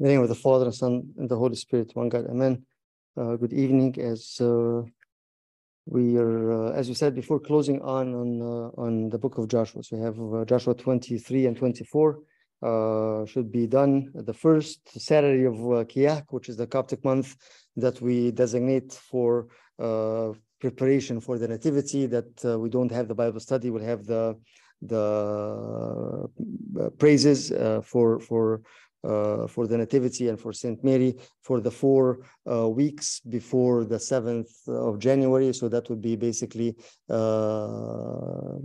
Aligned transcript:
In 0.00 0.06
the 0.06 0.12
name 0.12 0.22
of 0.22 0.28
the 0.28 0.34
Father 0.34 0.64
and 0.64 0.74
Son 0.74 1.14
and 1.18 1.28
the 1.28 1.36
Holy 1.36 1.54
Spirit, 1.54 1.92
one 1.94 2.08
God. 2.08 2.26
Amen. 2.28 2.66
Uh, 3.16 3.36
good 3.36 3.52
evening. 3.52 3.94
As 4.00 4.40
uh, 4.40 4.82
we 5.86 6.16
are, 6.16 6.50
uh, 6.50 6.72
as 6.72 6.88
we 6.88 6.94
said 6.94 7.14
before, 7.14 7.38
closing 7.38 7.80
on 7.80 8.12
on 8.12 8.42
uh, 8.42 8.70
on 8.76 9.08
the 9.08 9.18
book 9.18 9.38
of 9.38 9.46
Joshua. 9.46 9.84
So 9.84 9.96
we 9.96 10.02
have 10.02 10.18
uh, 10.20 10.44
Joshua 10.46 10.74
23 10.74 11.46
and 11.46 11.56
24. 11.56 12.18
Uh, 12.60 13.24
should 13.26 13.52
be 13.52 13.68
done 13.68 14.10
the 14.14 14.34
first 14.34 14.80
Saturday 15.00 15.44
of 15.44 15.54
uh, 15.54 15.84
Kiahk, 15.84 16.24
which 16.30 16.48
is 16.48 16.56
the 16.56 16.66
Coptic 16.66 17.04
month 17.04 17.36
that 17.76 18.00
we 18.00 18.32
designate 18.32 18.92
for 18.92 19.46
preparation 20.60 21.20
for 21.20 21.38
the 21.38 21.46
Nativity. 21.46 22.06
That 22.06 22.58
we 22.58 22.68
don't 22.68 22.90
have 22.90 23.06
the 23.06 23.14
Bible 23.14 23.38
study. 23.38 23.70
We'll 23.70 23.84
have 23.84 24.06
the 24.06 24.36
the 24.82 26.28
praises 26.98 27.52
for 27.84 28.18
for 28.18 28.60
for 29.48 29.66
the 29.66 29.76
Nativity 29.76 30.28
and 30.28 30.40
for 30.40 30.52
Saint 30.52 30.82
Mary 30.82 31.16
for 31.42 31.60
the 31.60 31.70
four 31.70 32.20
uh, 32.50 32.68
weeks 32.68 33.20
before 33.20 33.84
the 33.84 33.96
7th 33.96 34.68
of 34.68 34.98
January. 34.98 35.52
So 35.52 35.68
that 35.68 35.88
would 35.88 36.00
be 36.00 36.16
basically 36.16 36.76
uh, 37.10 38.56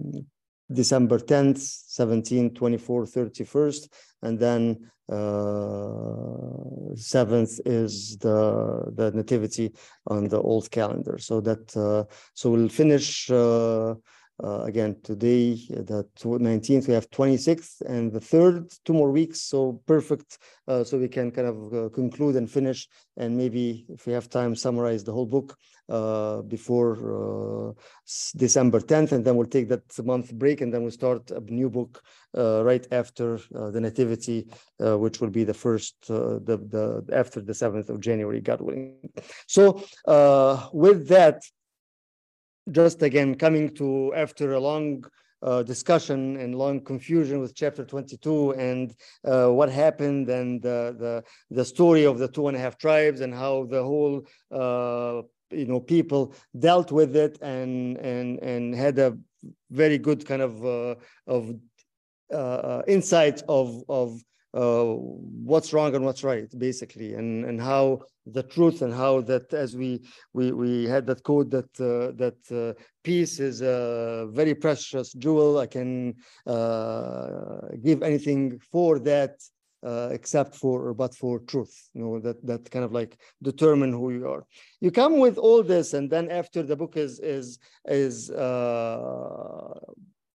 December 0.72 1.20
10th, 1.20 1.62
17th, 2.00 2.54
24th, 2.54 3.12
31st, 3.16 3.90
and 4.22 4.40
then 4.40 4.92
uh, 5.12 6.70
7th 6.94 7.60
is 7.66 8.18
the 8.18 8.92
the 8.96 9.12
nativity 9.12 9.74
on 10.06 10.28
the 10.28 10.40
old 10.40 10.70
calendar. 10.70 11.18
So 11.18 11.42
that 11.42 11.76
uh, 11.76 12.04
so 12.36 12.52
we'll 12.52 12.70
finish 12.70 13.32
uh, 13.32 13.96
uh, 14.42 14.62
again, 14.64 14.96
today, 15.04 15.56
the 15.70 16.08
19th, 16.18 16.88
we 16.88 16.94
have 16.94 17.10
26th 17.10 17.82
and 17.82 18.12
the 18.12 18.22
third, 18.22 18.72
two 18.86 18.94
more 18.94 19.12
weeks. 19.12 19.42
So 19.42 19.82
perfect. 19.86 20.38
Uh, 20.68 20.84
so 20.84 20.98
we 20.98 21.10
can 21.10 21.32
kind 21.32 21.48
of 21.48 21.74
uh, 21.74 21.90
conclude 21.90 22.36
and 22.36 22.50
finish 22.50 22.88
and 23.18 23.36
maybe 23.36 23.86
if 23.90 24.08
we 24.08 24.14
have 24.14 24.30
time, 24.30 24.56
summarize 24.56 25.04
the 25.04 25.12
whole 25.12 25.26
book 25.26 25.58
uh, 25.90 26.42
before 26.44 26.94
uh, 27.70 27.74
December 28.38 28.80
10th. 28.80 29.12
And 29.12 29.26
then 29.26 29.36
we'll 29.36 29.48
take 29.48 29.68
that 29.70 30.06
month 30.06 30.34
break 30.34 30.62
and 30.62 30.74
then 30.74 30.84
we'll 30.84 30.92
start 30.92 31.32
a 31.32 31.42
new 31.42 31.70
book 31.70 32.02
uh, 32.38 32.64
right 32.64 32.88
after 32.92 33.40
the 33.52 33.82
Nativity, 33.82 34.48
which 34.78 35.20
will 35.20 35.32
be 35.32 35.44
the 35.44 35.54
first, 35.54 35.96
the, 36.08 36.40
the 36.46 37.04
after 37.14 37.42
the 37.42 37.54
7th 37.54 37.90
of 37.90 38.00
January, 38.00 38.40
God 38.40 38.62
willing. 38.62 38.96
So 39.48 39.84
with 40.72 41.08
that, 41.10 41.42
just 42.72 43.02
again 43.02 43.36
coming 43.36 43.74
to 43.76 44.14
after 44.16 44.54
a 44.54 44.60
long 44.60 45.04
uh, 45.42 45.64
discussion 45.64 46.38
and 46.38 46.56
long 46.56 46.82
confusion 46.82 47.40
with 47.40 47.56
chapter 47.56 47.86
22 47.86 48.52
and 48.52 48.94
uh, 49.26 49.48
what 49.48 49.70
happened 49.70 50.30
and 50.30 50.62
the, 50.62 50.96
the 51.00 51.24
the 51.50 51.64
story 51.64 52.06
of 52.06 52.20
the 52.20 52.28
two 52.28 52.48
and 52.48 52.58
a 52.58 52.60
half 52.60 52.78
tribes 52.78 53.22
and 53.22 53.34
how 53.34 53.66
the 53.66 53.82
whole 53.82 54.26
uh, 54.52 55.22
you 55.52 55.66
know 55.66 55.80
people 55.80 56.34
dealt 56.58 56.92
with 56.92 57.16
it 57.16 57.38
and 57.42 57.98
and 57.98 58.40
and 58.40 58.76
had 58.76 59.00
a 59.00 59.18
very 59.72 59.98
good 59.98 60.26
kind 60.26 60.42
of 60.42 60.66
uh, 60.66 60.96
of 61.28 61.56
uh, 62.32 62.36
uh, 62.36 62.82
insight 62.88 63.42
of 63.48 63.84
of 63.88 64.22
uh, 64.54 64.84
what's 64.84 65.74
wrong 65.74 65.96
and 65.96 66.04
what's 66.04 66.24
right, 66.24 66.50
basically, 66.58 67.14
and 67.14 67.46
and 67.46 67.62
how 67.62 68.00
the 68.26 68.44
truth 68.44 68.82
and 68.82 68.94
how 68.94 69.22
that 69.22 69.54
as 69.54 69.76
we 69.76 70.02
we 70.34 70.52
we 70.52 70.86
had 70.86 71.06
that 71.06 71.24
code 71.24 71.52
that 71.52 71.70
uh, 71.80 72.12
that 72.18 72.40
uh, 72.52 72.74
peace 73.04 73.40
is 73.40 73.62
a 73.62 74.28
very 74.32 74.56
precious 74.56 75.14
jewel. 75.14 75.60
I 75.60 75.68
can 75.68 76.16
uh, 76.48 77.60
give 77.84 78.02
anything 78.04 78.60
for 78.72 79.00
that. 79.00 79.36
Uh, 79.82 80.10
except 80.12 80.58
for 80.58 80.90
or 80.90 80.94
but 80.94 81.16
for 81.16 81.40
truth 81.40 81.74
you 81.94 82.04
know 82.04 82.20
that 82.20 82.36
that 82.46 82.70
kind 82.70 82.84
of 82.84 82.92
like 82.92 83.18
determine 83.42 83.94
who 83.94 84.12
you 84.12 84.28
are 84.28 84.44
you 84.82 84.92
come 84.92 85.20
with 85.20 85.38
all 85.38 85.64
this 85.64 85.94
and 85.94 86.10
then 86.10 86.30
after 86.30 86.62
the 86.62 86.76
book 86.76 86.98
is 86.98 87.18
is 87.22 87.60
is 87.88 88.30
uh, 88.32 89.74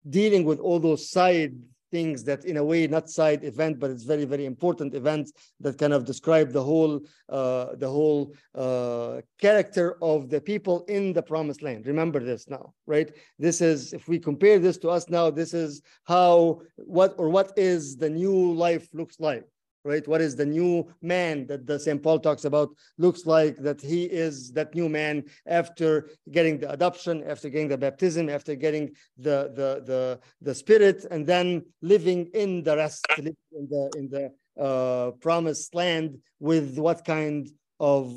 dealing 0.09 0.45
with 0.45 0.59
all 0.61 0.81
those 0.81 1.11
side 1.11 1.55
things 1.95 2.25
that 2.25 2.41
in 2.51 2.57
a 2.57 2.65
way 2.71 2.81
not 2.97 3.05
side 3.21 3.41
event 3.53 3.75
but 3.79 3.89
it's 3.93 4.07
very 4.15 4.27
very 4.35 4.47
important 4.55 4.91
events 5.03 5.29
that 5.65 5.79
kind 5.83 5.95
of 5.99 6.05
describe 6.13 6.49
the 6.59 6.65
whole 6.71 6.95
uh, 7.39 7.67
the 7.85 7.91
whole 7.97 8.23
uh, 8.65 9.15
character 9.45 9.87
of 10.13 10.19
the 10.33 10.41
people 10.51 10.77
in 10.97 11.13
the 11.17 11.25
promised 11.33 11.63
land. 11.67 11.81
Remember 11.87 12.21
this 12.31 12.43
now 12.57 12.65
right? 12.95 13.11
This 13.47 13.59
is 13.71 13.79
if 13.99 14.03
we 14.13 14.19
compare 14.31 14.59
this 14.59 14.79
to 14.83 14.89
us 14.97 15.05
now 15.19 15.27
this 15.41 15.53
is 15.65 15.71
how 16.15 16.61
what 16.99 17.11
or 17.21 17.29
what 17.37 17.49
is 17.57 17.81
the 18.03 18.11
new 18.23 18.39
life 18.67 18.87
looks 19.01 19.19
like 19.29 19.45
right? 19.85 20.07
What 20.09 20.21
is 20.21 20.35
the 20.35 20.47
new 20.47 20.89
man 21.03 21.47
that 21.47 21.67
the 21.67 21.79
St. 21.79 22.03
Paul 22.03 22.19
talks 22.19 22.45
about 22.45 22.71
looks 22.99 23.27
like 23.27 23.57
that 23.59 23.81
he 23.81 24.05
is 24.05 24.51
that 24.53 24.75
new 24.75 24.89
man 24.89 25.25
after 25.47 26.09
getting 26.31 26.59
the 26.59 26.71
adoption, 26.71 27.23
after 27.25 27.49
getting 27.51 27.69
the 27.69 27.79
baptism, 27.79 28.29
after 28.29 28.55
getting 28.55 28.95
the 29.19 29.53
the 29.55 29.83
the, 29.85 30.21
the 30.41 30.55
spirit, 30.55 31.07
and 31.11 31.27
then 31.27 31.65
living 31.83 32.31
in 32.35 32.63
the 32.63 32.77
rest, 32.77 33.07
in 33.19 33.25
the 33.25 33.91
in 33.97 34.09
the 34.09 34.33
uh, 34.61 35.11
promised 35.21 35.75
land 35.75 36.19
with 36.41 36.79
what 36.79 37.05
kind 37.05 37.51
of 37.79 38.15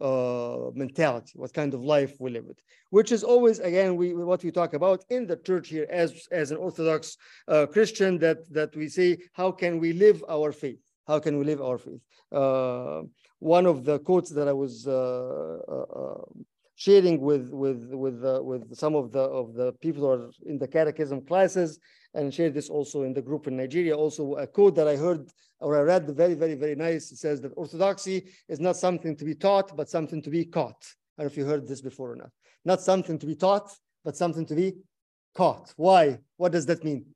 uh, 0.00 0.70
mentality, 0.74 1.32
what 1.36 1.54
kind 1.54 1.72
of 1.72 1.84
life 1.84 2.16
we 2.18 2.30
live 2.30 2.44
with, 2.44 2.58
which 2.90 3.12
is 3.12 3.22
always 3.22 3.60
again 3.60 3.94
we 3.94 4.14
what 4.14 4.42
we 4.42 4.50
talk 4.50 4.74
about 4.74 5.04
in 5.10 5.26
the 5.28 5.36
church 5.36 5.68
here 5.68 5.86
as 5.88 6.26
as 6.32 6.50
an 6.50 6.56
Orthodox 6.56 7.16
uh, 7.46 7.66
Christian 7.66 8.18
that 8.18 8.52
that 8.52 8.74
we 8.74 8.88
say 8.88 9.18
how 9.32 9.52
can 9.52 9.78
we 9.78 9.92
live 9.92 10.24
our 10.28 10.50
faith 10.50 10.80
how 11.06 11.18
can 11.18 11.38
we 11.38 11.44
live 11.44 11.60
our 11.60 11.78
faith? 11.78 12.00
Uh, 12.32 13.02
one 13.38 13.66
of 13.66 13.84
the 13.84 13.98
quotes 13.98 14.30
that 14.30 14.48
I 14.48 14.52
was 14.52 14.86
uh, 14.86 15.58
uh, 15.68 16.00
uh 16.00 16.24
sharing 16.76 17.20
with 17.20 17.50
with 17.50 17.90
with 17.92 18.22
with 18.42 18.74
some 18.74 18.94
of 18.94 19.12
the 19.12 19.20
of 19.20 19.54
the 19.54 19.72
people 19.74 20.02
who 20.02 20.08
are 20.08 20.30
in 20.46 20.58
the 20.58 20.68
catechism 20.68 21.24
classes, 21.24 21.78
and 22.14 22.32
shared 22.32 22.54
this 22.54 22.68
also 22.68 23.02
in 23.02 23.12
the 23.12 23.22
group 23.22 23.46
in 23.46 23.56
Nigeria. 23.56 23.96
Also, 23.96 24.34
a 24.34 24.46
quote 24.46 24.74
that 24.76 24.88
I 24.88 24.96
heard 24.96 25.30
or 25.60 25.78
I 25.78 25.82
read, 25.82 26.08
very 26.16 26.34
very 26.34 26.54
very 26.54 26.74
nice. 26.74 27.12
It 27.12 27.18
says 27.18 27.40
that 27.42 27.52
orthodoxy 27.56 28.26
is 28.48 28.60
not 28.60 28.76
something 28.76 29.16
to 29.16 29.24
be 29.24 29.34
taught, 29.34 29.76
but 29.76 29.88
something 29.88 30.22
to 30.22 30.30
be 30.30 30.44
caught. 30.44 30.82
I 31.16 31.22
don't 31.22 31.26
know 31.26 31.32
if 31.32 31.36
you 31.36 31.44
heard 31.44 31.68
this 31.68 31.80
before 31.80 32.12
or 32.12 32.16
not. 32.16 32.30
Not 32.64 32.80
something 32.80 33.18
to 33.18 33.26
be 33.26 33.36
taught, 33.36 33.70
but 34.04 34.16
something 34.16 34.46
to 34.46 34.54
be 34.54 34.74
caught. 35.34 35.72
Why? 35.76 36.18
What 36.36 36.52
does 36.52 36.66
that 36.66 36.82
mean? 36.82 37.13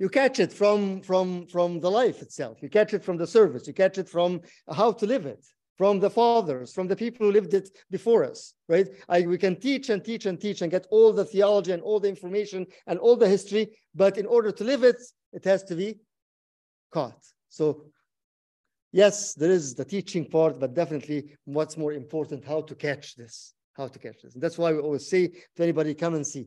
You 0.00 0.08
catch 0.08 0.40
it 0.40 0.52
from 0.52 1.02
from 1.02 1.46
from 1.46 1.78
the 1.78 1.90
life 1.90 2.22
itself. 2.22 2.54
You 2.62 2.70
catch 2.70 2.94
it 2.94 3.04
from 3.04 3.18
the 3.18 3.26
service. 3.26 3.66
You 3.66 3.74
catch 3.74 3.98
it 3.98 4.08
from 4.08 4.40
how 4.80 4.92
to 4.92 5.06
live 5.06 5.26
it 5.26 5.44
from 5.80 5.98
the 5.98 6.10
fathers 6.10 6.74
from 6.74 6.88
the 6.88 6.94
people 6.94 7.24
who 7.24 7.32
lived 7.32 7.54
it 7.54 7.66
before 7.90 8.22
us 8.22 8.52
right? 8.68 8.88
I, 9.08 9.22
we 9.22 9.38
can 9.38 9.56
teach 9.58 9.88
and 9.88 10.04
teach 10.04 10.26
and 10.26 10.38
teach 10.38 10.60
and 10.60 10.70
get 10.70 10.86
all 10.90 11.10
the 11.10 11.24
theology 11.24 11.72
and 11.72 11.82
all 11.82 11.98
the 11.98 12.10
information 12.16 12.66
and 12.86 12.98
all 12.98 13.16
the 13.16 13.26
history 13.36 13.64
but 13.94 14.18
in 14.18 14.26
order 14.26 14.52
to 14.52 14.62
live 14.62 14.84
it 14.84 15.00
it 15.32 15.42
has 15.44 15.62
to 15.64 15.74
be 15.74 15.98
caught. 16.92 17.22
So 17.48 17.64
yes 18.92 19.32
there 19.32 19.50
is 19.50 19.74
the 19.74 19.86
teaching 19.86 20.26
part 20.26 20.60
but 20.60 20.74
definitely 20.74 21.20
what's 21.46 21.78
more 21.78 21.94
important 21.94 22.44
how 22.44 22.60
to 22.60 22.74
catch 22.74 23.16
this 23.16 23.54
how 23.78 23.88
to 23.88 23.98
catch 23.98 24.20
this. 24.22 24.34
And 24.34 24.42
that's 24.42 24.58
why 24.58 24.72
we 24.72 24.80
always 24.80 25.08
say 25.08 25.28
to 25.56 25.62
anybody 25.62 25.94
come 25.94 26.14
and 26.14 26.26
see 26.26 26.46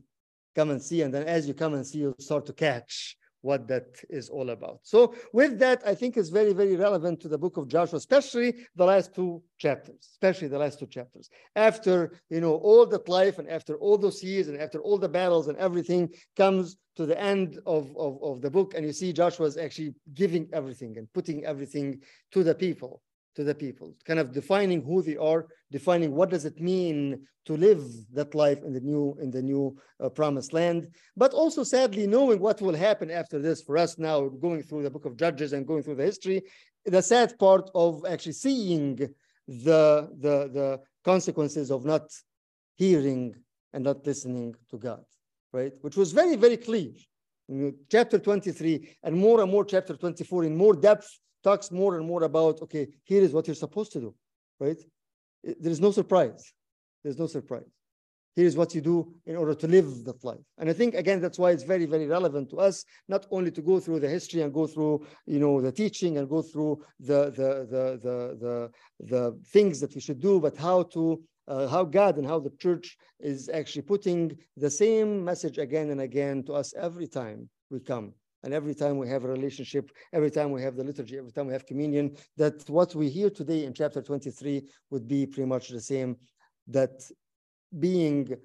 come 0.54 0.70
and 0.70 0.80
see. 0.80 1.02
And 1.02 1.12
then 1.12 1.24
as 1.24 1.48
you 1.48 1.54
come 1.54 1.74
and 1.74 1.84
see 1.84 1.98
you'll 1.98 2.14
start 2.20 2.46
to 2.46 2.52
catch 2.52 3.16
what 3.44 3.68
that 3.68 3.86
is 4.08 4.30
all 4.30 4.50
about. 4.50 4.80
So 4.82 5.14
with 5.32 5.58
that, 5.58 5.82
I 5.86 5.94
think 5.94 6.16
is 6.16 6.30
very, 6.30 6.54
very 6.54 6.76
relevant 6.76 7.20
to 7.20 7.28
the 7.28 7.36
book 7.36 7.58
of 7.58 7.68
Joshua, 7.68 7.98
especially 7.98 8.54
the 8.74 8.86
last 8.86 9.14
two 9.14 9.42
chapters, 9.58 9.98
especially 10.12 10.48
the 10.48 10.58
last 10.58 10.78
two 10.78 10.86
chapters. 10.86 11.28
After, 11.54 12.20
you 12.30 12.40
know, 12.40 12.54
all 12.54 12.86
that 12.86 13.06
life 13.06 13.38
and 13.38 13.48
after 13.50 13.76
all 13.76 13.98
those 13.98 14.22
years 14.22 14.48
and 14.48 14.58
after 14.58 14.80
all 14.80 14.96
the 14.96 15.10
battles 15.10 15.48
and 15.48 15.58
everything 15.58 16.08
comes 16.36 16.78
to 16.96 17.04
the 17.04 17.20
end 17.20 17.58
of, 17.66 17.94
of, 17.98 18.22
of 18.22 18.40
the 18.40 18.50
book 18.50 18.72
and 18.74 18.86
you 18.86 18.92
see 18.92 19.12
Joshua 19.12 19.46
is 19.46 19.58
actually 19.58 19.94
giving 20.14 20.48
everything 20.54 20.96
and 20.96 21.12
putting 21.12 21.44
everything 21.44 22.00
to 22.32 22.42
the 22.42 22.54
people 22.54 23.02
to 23.34 23.44
the 23.44 23.54
people, 23.54 23.94
kind 24.04 24.20
of 24.20 24.32
defining 24.32 24.82
who 24.82 25.02
they 25.02 25.16
are, 25.16 25.46
defining 25.70 26.12
what 26.14 26.30
does 26.30 26.44
it 26.44 26.60
mean 26.60 27.26
to 27.44 27.56
live 27.56 27.82
that 28.12 28.34
life 28.34 28.62
in 28.62 28.72
the 28.72 28.80
new 28.80 29.16
in 29.20 29.30
the 29.30 29.42
new 29.42 29.76
uh, 30.00 30.08
promised 30.08 30.52
land, 30.52 30.88
but 31.16 31.32
also 31.32 31.62
sadly 31.62 32.06
knowing 32.06 32.40
what 32.40 32.62
will 32.62 32.74
happen 32.74 33.10
after 33.10 33.38
this 33.38 33.60
for 33.60 33.76
us 33.76 33.98
now, 33.98 34.28
going 34.28 34.62
through 34.62 34.82
the 34.82 34.90
book 34.90 35.04
of 35.04 35.16
Judges 35.16 35.52
and 35.52 35.66
going 35.66 35.82
through 35.82 35.96
the 35.96 36.04
history. 36.04 36.42
The 36.86 37.02
sad 37.02 37.38
part 37.38 37.70
of 37.74 38.04
actually 38.08 38.32
seeing 38.32 38.96
the 39.48 40.08
the 40.20 40.36
the 40.52 40.80
consequences 41.04 41.70
of 41.70 41.84
not 41.84 42.10
hearing 42.76 43.34
and 43.72 43.84
not 43.84 44.06
listening 44.06 44.54
to 44.70 44.78
God, 44.78 45.04
right? 45.52 45.72
Which 45.82 45.96
was 45.96 46.12
very 46.12 46.36
very 46.36 46.56
clear. 46.56 46.92
In 47.48 47.74
chapter 47.90 48.18
23 48.18 48.96
and 49.02 49.14
more 49.14 49.42
and 49.42 49.50
more 49.50 49.66
chapter 49.66 49.94
24 49.94 50.44
in 50.44 50.56
more 50.56 50.74
depth 50.74 51.20
talks 51.44 51.70
more 51.70 51.96
and 51.96 52.06
more 52.06 52.24
about, 52.24 52.62
okay, 52.62 52.88
here 53.04 53.22
is 53.22 53.32
what 53.32 53.46
you're 53.46 53.54
supposed 53.66 53.92
to 53.92 54.00
do, 54.00 54.14
right? 54.58 54.80
There 55.44 55.72
is 55.72 55.80
no 55.80 55.92
surprise. 55.92 56.52
There's 57.02 57.18
no 57.18 57.26
surprise. 57.26 57.70
here's 58.36 58.56
what 58.56 58.74
you 58.74 58.80
do 58.80 59.14
in 59.26 59.36
order 59.36 59.54
to 59.54 59.66
live 59.68 60.04
that 60.04 60.22
life. 60.24 60.44
And 60.58 60.68
I 60.68 60.72
think 60.72 60.94
again 60.94 61.20
that's 61.20 61.38
why 61.38 61.50
it's 61.52 61.62
very 61.62 61.86
very 61.86 62.06
relevant 62.06 62.50
to 62.50 62.58
us 62.58 62.84
not 63.08 63.26
only 63.30 63.50
to 63.52 63.62
go 63.62 63.80
through 63.80 64.00
the 64.00 64.08
history 64.08 64.42
and 64.42 64.52
go 64.52 64.66
through 64.66 65.06
you 65.26 65.38
know 65.38 65.60
the 65.60 65.72
teaching 65.72 66.18
and 66.18 66.28
go 66.28 66.42
through 66.42 66.82
the 67.00 67.20
the 67.38 67.50
the 67.72 67.84
the 68.04 68.16
the, 68.44 68.70
the 69.12 69.40
things 69.54 69.80
that 69.80 69.94
we 69.94 70.00
should 70.00 70.20
do, 70.20 70.40
but 70.40 70.56
how 70.56 70.82
to 70.94 71.22
uh, 71.46 71.68
how 71.68 71.84
God 71.84 72.16
and 72.16 72.26
how 72.26 72.40
the 72.40 72.54
church 72.58 72.96
is 73.20 73.48
actually 73.48 73.82
putting 73.82 74.36
the 74.56 74.70
same 74.70 75.24
message 75.24 75.58
again 75.58 75.90
and 75.90 76.00
again 76.00 76.42
to 76.44 76.54
us 76.54 76.74
every 76.74 77.06
time 77.06 77.48
we 77.70 77.80
come. 77.80 78.14
And 78.44 78.52
every 78.52 78.74
time 78.74 78.98
we 78.98 79.08
have 79.08 79.24
a 79.24 79.28
relationship, 79.28 79.90
every 80.12 80.30
time 80.30 80.52
we 80.52 80.60
have 80.60 80.76
the 80.76 80.84
liturgy, 80.84 81.16
every 81.16 81.32
time 81.32 81.46
we 81.46 81.54
have 81.54 81.64
communion, 81.64 82.14
that 82.36 82.68
what 82.68 82.94
we 82.94 83.08
hear 83.08 83.30
today 83.30 83.64
in 83.64 83.72
chapter 83.72 84.02
23 84.02 84.68
would 84.90 85.08
be 85.08 85.24
pretty 85.26 85.48
much 85.48 85.70
the 85.70 85.80
same, 85.80 86.16
that 86.68 87.10
being 87.78 88.36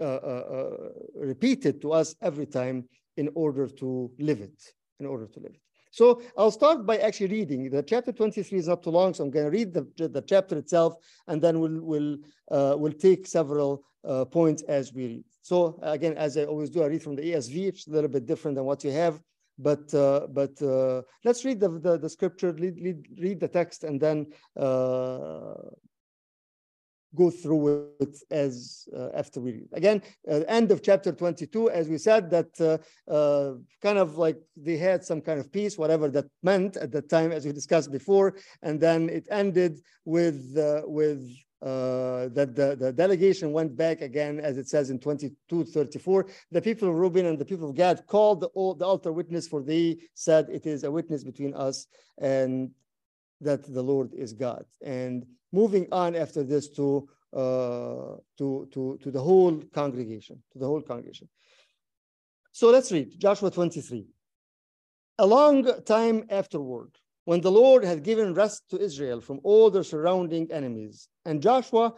uh, 0.00 0.04
uh, 0.04 0.44
uh, 0.58 0.88
repeated 1.14 1.80
to 1.82 1.92
us 1.92 2.16
every 2.20 2.46
time 2.46 2.88
in 3.16 3.30
order 3.36 3.68
to 3.68 4.10
live 4.18 4.40
it, 4.40 4.60
in 4.98 5.06
order 5.06 5.28
to 5.28 5.38
live 5.38 5.54
it. 5.54 5.67
So 5.90 6.22
I'll 6.36 6.50
start 6.50 6.86
by 6.86 6.98
actually 6.98 7.28
reading. 7.28 7.70
The 7.70 7.82
chapter 7.82 8.12
23 8.12 8.58
is 8.58 8.68
not 8.68 8.82
too 8.82 8.90
long, 8.90 9.14
so 9.14 9.24
I'm 9.24 9.30
going 9.30 9.46
to 9.46 9.50
read 9.50 9.72
the, 9.72 10.08
the 10.08 10.22
chapter 10.22 10.58
itself, 10.58 10.94
and 11.26 11.40
then 11.40 11.60
we'll, 11.60 11.80
we'll, 11.80 12.16
uh, 12.50 12.76
we'll 12.76 12.92
take 12.92 13.26
several 13.26 13.84
uh, 14.04 14.24
points 14.24 14.62
as 14.62 14.92
we 14.92 15.06
read. 15.06 15.24
So 15.42 15.78
again, 15.82 16.14
as 16.16 16.36
I 16.36 16.44
always 16.44 16.70
do, 16.70 16.82
I 16.82 16.86
read 16.86 17.02
from 17.02 17.16
the 17.16 17.22
ESV. 17.22 17.68
It's 17.68 17.86
a 17.86 17.90
little 17.90 18.10
bit 18.10 18.26
different 18.26 18.54
than 18.56 18.64
what 18.64 18.84
you 18.84 18.90
have, 18.90 19.20
but 19.58 19.92
uh, 19.94 20.26
but 20.30 20.60
uh, 20.62 21.02
let's 21.24 21.44
read 21.44 21.60
the, 21.60 21.68
the, 21.68 21.98
the 21.98 22.08
scripture, 22.08 22.52
read, 22.52 22.78
read, 22.82 23.06
read, 23.18 23.40
the 23.40 23.48
text, 23.48 23.84
and 23.84 24.00
then 24.00 24.26
uh, 24.56 25.54
go 27.14 27.30
through 27.30 27.88
it 28.00 28.16
as 28.30 28.88
uh, 28.96 29.08
after 29.14 29.40
we 29.40 29.52
read. 29.52 29.68
Again, 29.72 30.02
uh, 30.30 30.40
end 30.48 30.70
of 30.70 30.82
chapter 30.82 31.12
22, 31.12 31.70
as 31.70 31.88
we 31.88 31.98
said, 31.98 32.30
that 32.30 32.60
uh, 32.60 33.10
uh, 33.10 33.54
kind 33.80 33.98
of 33.98 34.18
like 34.18 34.38
they 34.56 34.76
had 34.76 35.04
some 35.04 35.20
kind 35.20 35.40
of 35.40 35.50
peace, 35.50 35.78
whatever 35.78 36.10
that 36.10 36.26
meant 36.42 36.76
at 36.76 36.92
that 36.92 37.08
time, 37.08 37.32
as 37.32 37.44
we 37.44 37.52
discussed 37.52 37.90
before, 37.90 38.36
and 38.62 38.80
then 38.80 39.08
it 39.08 39.26
ended 39.30 39.80
with 40.04 40.56
uh, 40.56 40.82
with 40.86 41.30
uh, 41.60 42.28
that 42.28 42.54
the, 42.54 42.76
the 42.78 42.92
delegation 42.92 43.52
went 43.52 43.76
back 43.76 44.00
again, 44.00 44.38
as 44.38 44.56
it 44.56 44.68
says 44.68 44.90
in 44.90 44.98
2234. 44.98 46.26
The 46.52 46.62
people 46.62 46.88
of 46.88 46.94
Reuben 46.94 47.26
and 47.26 47.38
the 47.38 47.44
people 47.44 47.70
of 47.70 47.74
Gad 47.74 48.06
called 48.06 48.40
the, 48.40 48.48
the 48.78 48.84
altar 48.84 49.12
witness, 49.12 49.48
for 49.48 49.62
they 49.62 49.98
said, 50.14 50.48
It 50.50 50.66
is 50.66 50.84
a 50.84 50.90
witness 50.90 51.24
between 51.24 51.54
us 51.54 51.86
and 52.18 52.70
that 53.40 53.62
the 53.72 53.82
Lord 53.82 54.14
is 54.14 54.32
God. 54.32 54.64
And 54.82 55.26
moving 55.52 55.86
on 55.92 56.16
after 56.16 56.42
this 56.42 56.68
to 56.70 57.08
uh, 57.32 58.16
to 58.38 58.68
to 58.72 58.98
to 59.02 59.10
the 59.10 59.20
whole 59.20 59.62
congregation, 59.74 60.42
to 60.52 60.58
the 60.58 60.66
whole 60.66 60.82
congregation. 60.82 61.28
So 62.52 62.70
let's 62.70 62.90
read 62.90 63.18
Joshua 63.18 63.50
23. 63.50 64.06
A 65.18 65.26
long 65.26 65.82
time 65.84 66.24
afterward, 66.30 66.90
when 67.24 67.40
the 67.40 67.50
Lord 67.50 67.84
had 67.84 68.02
given 68.02 68.34
rest 68.34 68.62
to 68.70 68.80
Israel 68.80 69.20
from 69.20 69.40
all 69.42 69.70
their 69.70 69.84
surrounding 69.84 70.50
enemies, 70.50 71.08
and 71.24 71.42
Joshua 71.42 71.92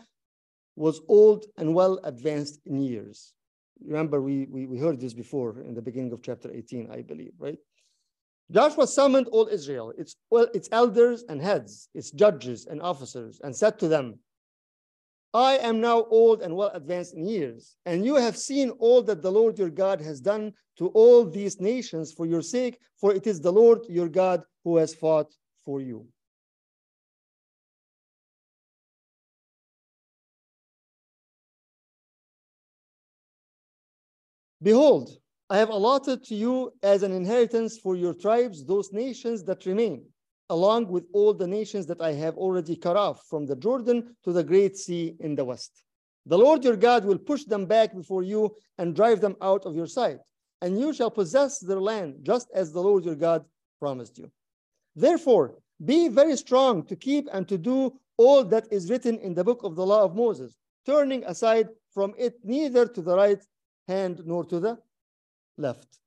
was 0.77 1.01
old 1.09 1.47
and 1.57 1.75
well 1.75 2.01
advanced 2.05 2.61
in 2.67 2.81
years. 2.81 3.33
Remember, 3.85 4.21
we, 4.21 4.47
we, 4.51 4.67
we 4.67 4.79
heard 4.79 5.01
this 5.01 5.15
before 5.15 5.61
in 5.61 5.75
the 5.75 5.83
beginning 5.83 6.13
of 6.13 6.23
chapter 6.23 6.51
18, 6.51 6.91
I 6.91 7.03
believe, 7.03 7.33
right? 7.39 7.59
Joshua 8.51 8.87
summoned 8.87 9.29
all 9.29 9.47
Israel, 9.47 9.93
its, 9.97 10.17
well, 10.31 10.49
its 10.53 10.69
elders 10.73 11.25
and 11.29 11.41
heads, 11.41 11.89
its 11.95 12.11
judges 12.11 12.67
and 12.67 12.83
officers, 12.83 13.41
and 13.45 13.55
said 13.55 13.79
to 13.79 13.89
them, 13.89 14.19
I 15.33 15.59
am 15.59 15.81
now 15.81 16.03
old 16.11 16.43
and 16.43 16.57
well 16.57 16.73
advanced 16.75 17.15
in 17.15 17.25
years, 17.27 17.77
and 17.87 18.05
you 18.05 18.17
have 18.17 18.37
seen 18.37 18.71
all 18.71 19.03
that 19.03 19.23
the 19.23 19.31
Lord 19.31 19.57
your 19.59 19.71
God 19.71 20.01
has 20.01 20.21
done 20.21 20.53
to 20.79 20.89
all 20.89 21.25
these 21.25 21.61
nations 21.61 22.13
for 22.13 22.27
your 22.27 22.43
sake, 22.43 22.81
for 23.01 23.15
it 23.15 23.29
is 23.29 23.41
the 23.41 23.53
Lord 23.53 23.87
your 23.89 24.09
God 24.09 24.43
who 24.65 24.79
has 24.79 24.95
fought 24.95 25.33
for 25.65 25.81
you. 25.81 26.07
Behold, 34.61 35.20
I 35.53 35.59
have 35.59 35.71
allotted 35.71 36.23
to 36.27 36.37
you 36.37 36.73
as 36.85 37.03
an 37.03 37.11
inheritance 37.11 37.77
for 37.77 37.97
your 37.97 38.15
tribes 38.15 38.65
those 38.65 38.93
nations 38.93 39.43
that 39.45 39.67
remain, 39.67 40.05
along 40.49 40.87
with 40.87 41.09
all 41.13 41.35
the 41.35 41.49
nations 41.49 41.87
that 41.87 42.01
I 42.01 42.13
have 42.13 42.37
already 42.37 42.77
cut 42.77 42.97
off 42.97 43.27
from 43.29 43.47
the 43.47 43.57
Jordan 43.57 44.15
to 44.23 44.33
the 44.33 44.45
great 44.45 44.77
sea 44.77 45.17
in 45.19 45.35
the 45.35 45.45
west. 45.45 45.83
The 46.27 46.39
Lord 46.39 46.63
your 46.63 46.77
God 46.77 47.05
will 47.05 47.19
push 47.19 47.43
them 47.47 47.67
back 47.67 47.97
before 47.97 48.23
you 48.23 48.55
and 48.79 48.95
drive 48.95 49.21
them 49.21 49.35
out 49.43 49.67
of 49.67 49.75
your 49.75 49.89
sight, 49.89 50.21
and 50.63 50.79
you 50.79 50.93
shall 50.93 51.11
possess 51.11 51.59
their 51.59 51.81
land 51.81 52.21
just 52.23 52.49
as 52.55 52.71
the 52.71 52.81
Lord 52.81 53.05
your 53.05 53.17
God 53.17 53.45
promised 53.81 54.19
you. 54.19 54.31
Therefore, 54.95 55.57
be 55.85 56.07
very 56.07 56.37
strong 56.37 56.85
to 56.85 56.95
keep 56.95 57.29
and 57.33 57.49
to 57.49 57.59
do 57.59 57.99
all 58.19 58.45
that 58.45 58.69
is 58.71 58.89
written 58.89 59.19
in 59.19 59.35
the 59.35 59.43
book 59.43 59.65
of 59.65 59.75
the 59.75 59.85
law 59.85 60.05
of 60.05 60.15
Moses, 60.15 60.55
turning 60.87 61.25
aside 61.25 61.71
from 61.93 62.15
it 62.17 62.39
neither 62.45 62.87
to 62.87 63.03
the 63.03 63.17
right 63.17 63.43
hand 63.89 64.23
nor 64.25 64.45
to 64.45 64.61
the 64.61 64.79
left, 65.61 65.99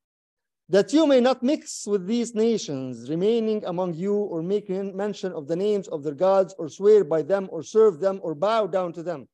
that 0.70 0.94
you 0.94 1.06
may 1.06 1.20
not 1.20 1.44
mix 1.44 1.86
with 1.86 2.08
these 2.08 2.34
nations 2.34 3.10
remaining 3.10 3.64
among 3.66 3.94
you 3.94 4.16
or 4.16 4.42
make 4.42 4.70
mention 4.70 5.32
of 5.34 5.48
the 5.48 5.56
names 5.56 5.88
of 5.90 6.04
their 6.04 6.14
gods 6.14 6.56
or 6.58 6.68
swear 6.70 7.04
by 7.04 7.22
them 7.22 7.48
or 7.52 7.64
serve 7.64 8.00
them 8.00 8.20
or 8.24 8.34
bow 8.34 8.66
down 8.68 8.92
to 8.94 9.04
them. 9.04 9.28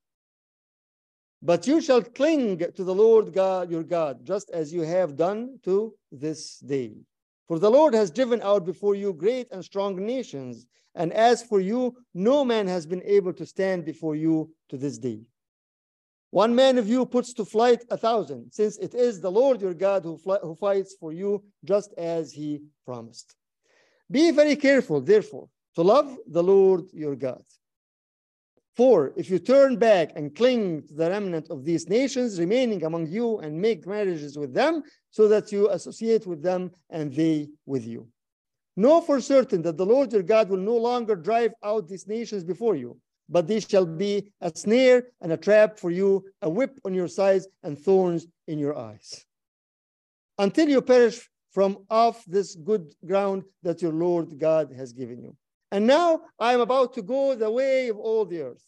But 1.41 1.67
you 1.67 1.79
shall 1.79 2.01
cling 2.01 2.57
to 2.57 2.83
the 2.83 2.93
Lord 2.93 3.33
God, 3.33 3.71
your 3.71 3.83
God, 3.83 4.25
just 4.25 4.49
as 4.49 4.73
you 4.73 4.81
have 4.81 5.15
done 5.15 5.59
to 5.63 5.93
this 6.11 6.59
day. 6.59 6.95
For 7.47 7.59
the 7.59 7.71
Lord 7.71 7.93
has 7.93 8.11
driven 8.11 8.41
out 8.41 8.65
before 8.65 8.93
you 8.93 9.13
great 9.13 9.47
and 9.51 9.63
strong 9.63 9.95
nations, 9.95 10.67
and 10.95 11.13
as 11.13 11.41
for 11.41 11.61
you, 11.61 11.95
no 12.13 12.43
man 12.43 12.67
has 12.67 12.85
been 12.85 13.01
able 13.03 13.33
to 13.33 13.45
stand 13.45 13.85
before 13.85 14.15
you 14.15 14.51
to 14.67 14.77
this 14.77 14.97
day. 14.97 15.21
One 16.31 16.53
man 16.53 16.77
of 16.77 16.87
you 16.87 17.05
puts 17.05 17.33
to 17.33 17.45
flight 17.45 17.83
a 17.89 17.97
thousand, 17.97 18.51
since 18.51 18.77
it 18.77 18.93
is 18.93 19.19
the 19.19 19.31
Lord 19.31 19.61
your 19.61 19.73
God 19.73 20.03
who, 20.03 20.19
who 20.43 20.55
fights 20.55 20.95
for 20.99 21.11
you, 21.11 21.43
just 21.65 21.91
as 21.97 22.31
he 22.31 22.61
promised. 22.85 23.35
Be 24.11 24.29
very 24.31 24.55
careful, 24.55 25.01
therefore, 25.01 25.49
to 25.75 25.81
love 25.81 26.15
the 26.27 26.43
Lord 26.43 26.83
your 26.93 27.15
God. 27.15 27.43
For 28.75 29.11
if 29.17 29.29
you 29.29 29.39
turn 29.39 29.77
back 29.77 30.11
and 30.15 30.35
cling 30.35 30.83
to 30.87 30.93
the 30.93 31.09
remnant 31.09 31.49
of 31.49 31.65
these 31.65 31.89
nations 31.89 32.39
remaining 32.39 32.83
among 32.85 33.07
you 33.07 33.39
and 33.39 33.59
make 33.59 33.87
marriages 33.87 34.37
with 34.37 34.53
them, 34.53 34.83
so 35.09 35.27
that 35.27 35.51
you 35.51 35.69
associate 35.69 36.27
with 36.27 36.43
them 36.43 36.71
and 36.91 37.11
they 37.11 37.49
with 37.65 37.85
you. 37.87 38.07
Know 38.77 39.01
for 39.01 39.19
certain 39.19 39.63
that 39.63 39.77
the 39.77 39.85
Lord 39.85 40.13
your 40.13 40.21
God 40.21 40.49
will 40.49 40.59
no 40.59 40.77
longer 40.77 41.15
drive 41.15 41.53
out 41.63 41.87
these 41.87 42.07
nations 42.07 42.43
before 42.43 42.75
you 42.75 42.97
but 43.29 43.47
these 43.47 43.65
shall 43.69 43.85
be 43.85 44.31
a 44.41 44.51
snare 44.53 45.03
and 45.21 45.31
a 45.31 45.37
trap 45.37 45.77
for 45.77 45.91
you, 45.91 46.25
a 46.41 46.49
whip 46.49 46.79
on 46.83 46.93
your 46.93 47.07
sides 47.07 47.47
and 47.63 47.77
thorns 47.77 48.25
in 48.47 48.57
your 48.57 48.77
eyes. 48.77 49.25
Until 50.39 50.67
you 50.67 50.81
perish 50.81 51.29
from 51.51 51.85
off 51.89 52.23
this 52.25 52.55
good 52.55 52.93
ground 53.05 53.43
that 53.63 53.81
your 53.81 53.93
Lord 53.93 54.39
God 54.39 54.73
has 54.75 54.93
given 54.93 55.21
you. 55.21 55.35
And 55.71 55.85
now 55.85 56.21
I 56.39 56.53
am 56.53 56.61
about 56.61 56.93
to 56.93 57.01
go 57.01 57.35
the 57.35 57.51
way 57.51 57.89
of 57.89 57.97
all 57.97 58.25
the 58.25 58.41
earth. 58.41 58.65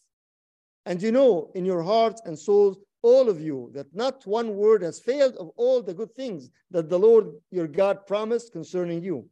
And 0.86 1.02
you 1.02 1.12
know 1.12 1.50
in 1.54 1.64
your 1.64 1.82
hearts 1.82 2.22
and 2.24 2.38
souls, 2.38 2.78
all 3.02 3.28
of 3.28 3.40
you, 3.40 3.70
that 3.74 3.92
not 3.94 4.24
one 4.26 4.54
word 4.54 4.82
has 4.82 5.00
failed 5.00 5.34
of 5.36 5.50
all 5.56 5.82
the 5.82 5.94
good 5.94 6.14
things 6.14 6.50
that 6.70 6.88
the 6.88 6.98
Lord 6.98 7.32
your 7.50 7.66
God 7.66 8.06
promised 8.06 8.52
concerning 8.52 9.02
you. 9.02 9.28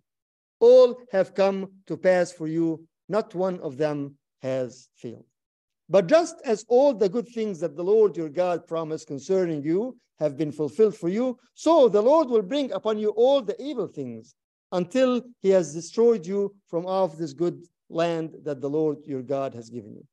All 0.59 0.97
have 1.13 1.35
come 1.35 1.71
to 1.87 1.97
pass 1.97 2.33
for 2.33 2.49
you, 2.49 2.85
not 3.09 3.35
one 3.35 3.61
of 3.61 3.77
them 3.77 4.17
has 4.43 4.89
failed. 4.97 5.25
But 5.89 6.07
just 6.07 6.37
as 6.45 6.65
all 6.69 6.95
the 6.95 7.09
good 7.09 7.29
things 7.29 7.59
that 7.61 7.77
the 7.77 7.83
Lord 7.83 8.17
your 8.17 8.29
God 8.29 8.67
promised 8.67 9.09
concerning 9.09 9.63
you 9.63 9.97
have 10.21 10.37
been 10.37 10.53
fulfilled 10.53 10.97
for 10.97 11.09
you, 11.09 11.39
so 11.55 11.89
the 11.89 12.03
Lord 12.03 12.29
will 12.29 12.43
bring 12.43 12.71
upon 12.73 12.99
you 12.99 13.11
all 13.11 13.43
the 13.43 13.61
evil 13.61 13.89
things 13.89 14.35
until 14.73 15.23
he 15.41 15.49
has 15.51 15.75
destroyed 15.75 16.25
you 16.25 16.55
from 16.69 16.87
off 16.87 17.17
this 17.17 17.33
good 17.33 17.67
land 17.89 18.37
that 18.45 18.61
the 18.61 18.71
Lord 18.71 18.99
your 19.05 19.23
God 19.23 19.53
has 19.55 19.69
given 19.69 19.95
you. 19.95 20.07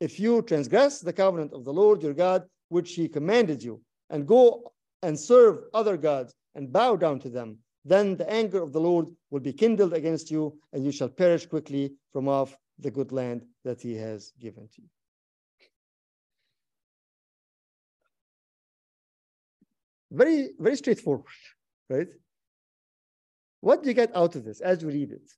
If 0.00 0.20
you 0.20 0.42
transgress 0.42 1.00
the 1.00 1.12
covenant 1.12 1.52
of 1.54 1.64
the 1.64 1.72
Lord 1.72 2.02
your 2.02 2.12
God, 2.12 2.44
which 2.68 2.94
he 2.94 3.08
commanded 3.08 3.62
you, 3.62 3.80
and 4.10 4.26
go 4.26 4.72
and 5.02 5.18
serve 5.18 5.60
other 5.72 5.96
gods 5.96 6.34
and 6.54 6.72
bow 6.72 6.96
down 6.96 7.18
to 7.20 7.30
them, 7.30 7.58
then 7.84 8.16
the 8.16 8.30
anger 8.30 8.62
of 8.62 8.72
the 8.72 8.80
Lord 8.80 9.08
will 9.30 9.40
be 9.40 9.52
kindled 9.52 9.94
against 9.94 10.30
you, 10.30 10.58
and 10.72 10.84
you 10.84 10.92
shall 10.92 11.08
perish 11.08 11.46
quickly 11.46 11.94
from 12.12 12.28
off 12.28 12.56
the 12.78 12.90
good 12.90 13.12
land 13.12 13.44
that 13.64 13.80
he 13.80 13.94
has 13.94 14.32
given 14.40 14.68
to 14.74 14.82
you. 14.82 14.88
Very, 20.10 20.50
very 20.58 20.76
straightforward, 20.76 21.24
right? 21.88 22.08
What 23.60 23.82
do 23.82 23.88
you 23.88 23.94
get 23.94 24.14
out 24.14 24.36
of 24.36 24.44
this 24.44 24.60
as 24.60 24.82
you 24.82 24.88
read 24.88 25.10
it? 25.10 25.30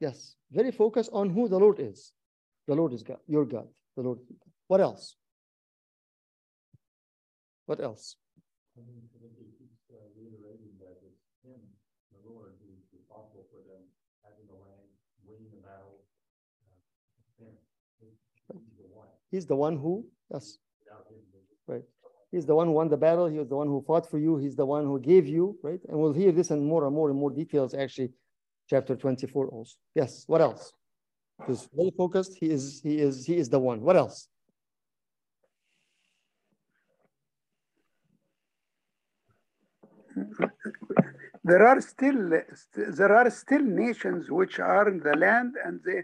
Yes. 0.00 0.34
Very 0.50 0.70
focused 0.70 1.10
on 1.12 1.28
who 1.30 1.46
the 1.48 1.58
Lord 1.58 1.78
is. 1.78 2.12
The 2.66 2.74
Lord 2.74 2.94
is 2.94 3.02
God, 3.02 3.18
your 3.26 3.44
God. 3.44 3.68
The 3.96 4.02
Lord. 4.02 4.18
What 4.66 4.80
else? 4.80 5.14
What 7.66 7.80
else? 7.80 8.16
Um, 8.78 9.09
He's 19.30 19.46
the 19.46 19.54
one 19.54 19.76
who, 19.76 20.04
yes. 20.32 20.58
Right. 21.66 21.84
He's 22.32 22.46
the 22.46 22.54
one 22.54 22.66
who 22.66 22.72
won 22.72 22.88
the 22.88 22.96
battle. 22.96 23.26
He 23.26 23.38
was 23.38 23.48
the 23.48 23.56
one 23.56 23.68
who 23.68 23.82
fought 23.86 24.08
for 24.10 24.18
you. 24.18 24.36
He's 24.36 24.56
the 24.56 24.66
one 24.66 24.84
who 24.84 24.98
gave 24.98 25.26
you, 25.26 25.56
right? 25.62 25.80
And 25.88 25.98
we'll 25.98 26.12
hear 26.12 26.32
this 26.32 26.50
in 26.50 26.64
more 26.64 26.84
and 26.84 26.94
more 26.94 27.10
and 27.10 27.18
more 27.18 27.30
details, 27.30 27.74
actually, 27.74 28.12
chapter 28.68 28.96
24 28.96 29.48
also. 29.48 29.76
Yes. 29.94 30.24
What 30.26 30.40
else? 30.40 30.72
He's 31.46 31.68
very 31.72 31.92
focused. 31.96 32.36
He 32.38 32.50
is, 32.50 32.80
he 32.82 32.98
is, 32.98 33.24
he 33.24 33.36
is 33.36 33.48
the 33.48 33.58
one. 33.58 33.80
What 33.80 33.96
else? 33.96 34.28
There 41.42 41.66
are 41.66 41.80
still 41.80 42.30
there 42.76 43.16
are 43.16 43.30
still 43.30 43.62
nations 43.62 44.30
which 44.30 44.58
are 44.60 44.88
in 44.88 45.00
the 45.00 45.16
land 45.16 45.54
and 45.64 45.80
they 45.84 46.02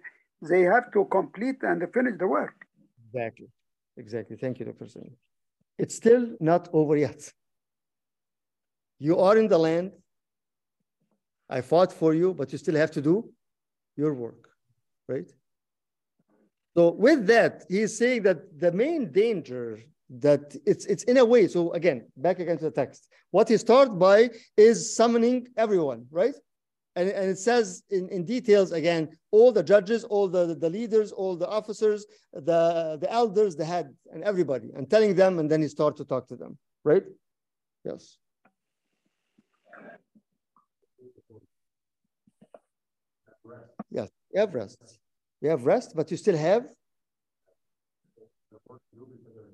they 0.49 0.63
have 0.63 0.93
to 0.93 1.05
complete 1.07 1.63
and 1.63 1.83
finish 1.93 2.15
the 2.19 2.27
work. 2.27 2.67
Exactly. 3.09 3.49
Exactly. 3.97 4.37
Thank 4.37 4.59
you, 4.59 4.67
Dr. 4.67 4.89
Singh. 4.89 5.17
It's 5.79 5.97
still 5.97 6.37
not 6.41 6.69
over 6.73 6.97
yet. 6.97 7.33
You 8.99 9.19
are 9.19 9.37
in 9.37 9.49
the 9.49 9.59
land. 9.59 9.93
I 11.49 11.61
fought 11.61 11.93
for 11.93 12.15
you, 12.15 12.35
but 12.35 12.51
you 12.53 12.59
still 12.59 12.77
have 12.77 12.91
to 12.93 13.03
do 13.03 13.31
your 13.97 14.15
work, 14.15 14.49
right? 15.09 15.31
So 16.77 16.91
with 16.91 17.27
that, 17.27 17.65
he's 17.69 17.97
saying 17.97 18.23
that 18.25 18.59
the 18.59 18.73
main 18.73 19.13
danger 19.13 19.81
that 20.09 20.55
it's 20.65 20.87
it's 20.87 21.05
in 21.05 21.17
a 21.17 21.25
way. 21.25 21.49
So 21.49 21.73
again, 21.73 22.07
back 22.17 22.39
again 22.39 22.59
to 22.59 22.65
the 22.65 22.71
text. 22.71 23.09
What 23.31 23.49
he 23.49 23.57
starts 23.57 23.91
by 23.91 24.31
is 24.57 24.95
summoning 24.95 25.49
everyone, 25.57 26.07
right? 26.11 26.35
And, 26.95 27.11
and 27.11 27.29
it 27.29 27.39
says 27.39 27.83
in, 27.91 28.09
in 28.09 28.25
details 28.25 28.73
again, 28.73 29.11
all 29.31 29.53
the 29.53 29.63
judges, 29.63 30.05
all 30.05 30.29
the, 30.29 30.55
the 30.55 30.71
leaders, 30.71 31.13
all 31.13 31.37
the 31.37 31.47
officers, 31.47 32.07
the, 32.33 32.97
the 32.99 33.13
elders, 33.13 33.55
the 33.55 33.67
head, 33.67 33.95
and 34.13 34.25
everybody, 34.25 34.71
and 34.75 34.89
telling 34.89 35.15
them, 35.15 35.39
and 35.39 35.51
then 35.51 35.61
he 35.61 35.69
starts 35.69 35.99
to 35.99 36.07
talk 36.07 36.27
to 36.29 36.37
them, 36.37 36.57
right? 36.85 37.05
Yes. 37.85 38.17
Yes, 43.91 44.09
you 44.33 44.41
have 44.41 44.55
rest. 44.55 44.99
You 45.43 45.51
have 45.51 45.67
rest, 45.67 45.93
but 45.95 46.11
you 46.11 46.17
still 46.17 46.37
have 46.37 46.67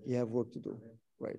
you 0.06 0.16
have 0.16 0.28
work 0.28 0.52
to 0.52 0.59
do, 0.59 0.78
right? 1.21 1.38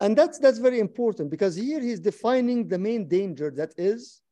And 0.00 0.16
that's 0.16 0.38
that's 0.38 0.58
very 0.58 0.80
important 0.80 1.30
because 1.30 1.54
here 1.54 1.80
he's 1.80 2.00
defining 2.00 2.68
the 2.68 2.78
main 2.78 3.06
danger 3.06 3.50
that 3.56 3.74
is 3.76 4.22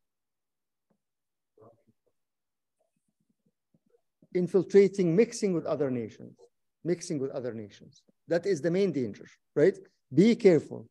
infiltrating, 4.35 5.15
mixing 5.15 5.53
with 5.53 5.67
other 5.67 5.91
nations, 5.91 6.39
mixing 6.85 7.19
with 7.19 7.31
other 7.33 7.53
nations. 7.53 8.03
That 8.29 8.47
is 8.47 8.61
the 8.61 8.71
main 8.71 8.93
danger, 8.93 9.27
right? 9.55 9.77
Be 10.15 10.35
careful, 10.37 10.89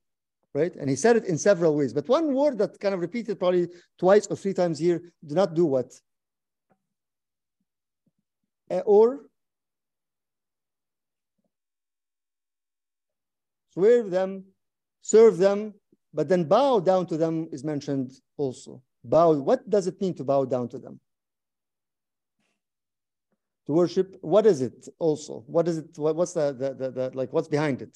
right? 0.54 0.76
And 0.76 0.90
he 0.90 0.96
said 0.96 1.18
it 1.18 1.26
in 1.26 1.38
several 1.38 1.76
ways, 1.76 1.94
but 1.94 2.08
one 2.08 2.34
word 2.34 2.58
that 2.60 2.80
kind 2.80 2.94
of 2.94 3.02
repeated 3.02 3.40
probably 3.40 3.70
twice 3.98 4.28
or 4.28 4.36
three 4.36 4.54
times 4.54 4.78
here, 4.80 5.02
do 5.26 5.36
not 5.36 5.56
do 5.56 5.66
what? 5.66 5.92
Uh, 8.70 8.80
or 8.86 9.27
swear 13.78 14.02
them, 14.02 14.44
serve 15.02 15.38
them, 15.38 15.72
but 16.12 16.28
then 16.28 16.44
bow 16.44 16.80
down 16.80 17.06
to 17.06 17.16
them 17.16 17.48
is 17.52 17.64
mentioned 17.64 18.12
also. 18.36 18.82
Bow, 19.04 19.34
what 19.34 19.70
does 19.70 19.86
it 19.86 20.02
mean 20.02 20.16
to 20.16 20.24
bow 20.24 20.46
down 20.46 20.68
to 20.70 20.80
them? 20.80 21.00
To 23.68 23.74
worship, 23.74 24.18
what 24.22 24.48
is 24.48 24.62
it 24.62 24.88
also? 24.98 25.44
What 25.46 25.68
is 25.68 25.78
it? 25.78 25.90
What, 25.96 26.16
what's 26.16 26.34
the, 26.34 26.54
the, 26.54 26.74
the, 26.74 26.92
the, 26.92 27.12
like, 27.14 27.32
what's 27.32 27.48
behind 27.48 27.84
it? 27.84 27.96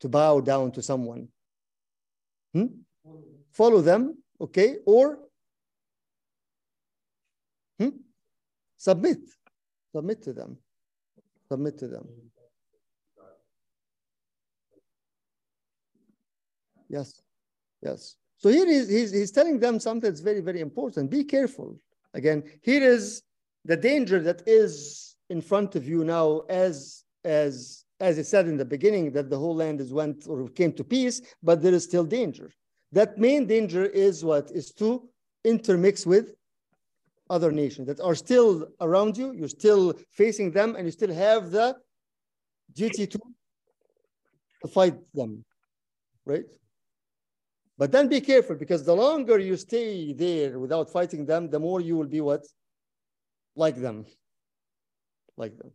To 0.00 0.08
bow 0.08 0.40
down 0.40 0.72
to 0.72 0.82
someone. 0.82 1.28
Hmm? 2.52 2.66
Follow 3.52 3.80
them, 3.82 4.18
okay? 4.40 4.78
Or 4.86 5.20
hmm? 7.78 7.90
submit. 8.76 9.20
Submit 9.94 10.22
to 10.22 10.32
them. 10.32 10.58
Submit 11.48 11.78
to 11.78 11.86
them. 11.86 12.08
Yes, 16.88 17.22
yes. 17.82 18.16
So 18.38 18.50
here 18.50 18.66
he's, 18.66 18.88
he's, 18.88 19.12
he's 19.12 19.30
telling 19.30 19.58
them 19.58 19.80
something 19.80 20.08
that's 20.10 20.20
very, 20.20 20.40
very 20.40 20.60
important. 20.60 21.10
Be 21.10 21.24
careful. 21.24 21.78
Again, 22.14 22.44
here 22.62 22.82
is 22.82 23.22
the 23.64 23.76
danger 23.76 24.20
that 24.20 24.42
is 24.46 25.16
in 25.30 25.40
front 25.40 25.74
of 25.74 25.88
you 25.88 26.04
now 26.04 26.42
as, 26.48 27.04
as, 27.24 27.84
as 28.00 28.18
it 28.18 28.26
said 28.26 28.46
in 28.46 28.56
the 28.56 28.64
beginning 28.64 29.10
that 29.12 29.30
the 29.30 29.38
whole 29.38 29.56
land 29.56 29.80
is 29.80 29.92
went 29.92 30.26
or 30.28 30.48
came 30.48 30.72
to 30.74 30.84
peace, 30.84 31.20
but 31.42 31.62
there 31.62 31.74
is 31.74 31.84
still 31.84 32.04
danger. 32.04 32.50
That 32.92 33.18
main 33.18 33.46
danger 33.46 33.84
is 33.84 34.24
what? 34.24 34.50
Is 34.50 34.72
to 34.74 35.08
intermix 35.44 36.06
with 36.06 36.34
other 37.28 37.50
nations 37.50 37.86
that 37.88 38.00
are 38.00 38.14
still 38.14 38.68
around 38.80 39.16
you. 39.16 39.32
You're 39.32 39.48
still 39.48 39.94
facing 40.10 40.52
them 40.52 40.76
and 40.76 40.86
you 40.86 40.92
still 40.92 41.12
have 41.12 41.50
the 41.50 41.76
duty 42.72 43.06
to 43.06 43.18
fight 44.72 44.94
them, 45.14 45.44
right? 46.24 46.44
But 47.78 47.92
then 47.92 48.08
be 48.08 48.20
careful 48.20 48.56
because 48.56 48.84
the 48.84 48.94
longer 48.94 49.38
you 49.38 49.56
stay 49.56 50.12
there 50.12 50.58
without 50.58 50.90
fighting 50.90 51.26
them, 51.26 51.50
the 51.50 51.60
more 51.60 51.80
you 51.80 51.96
will 51.96 52.06
be 52.06 52.20
what? 52.20 52.46
Like 53.54 53.76
them. 53.76 54.06
Like 55.36 55.56
them. 55.58 55.72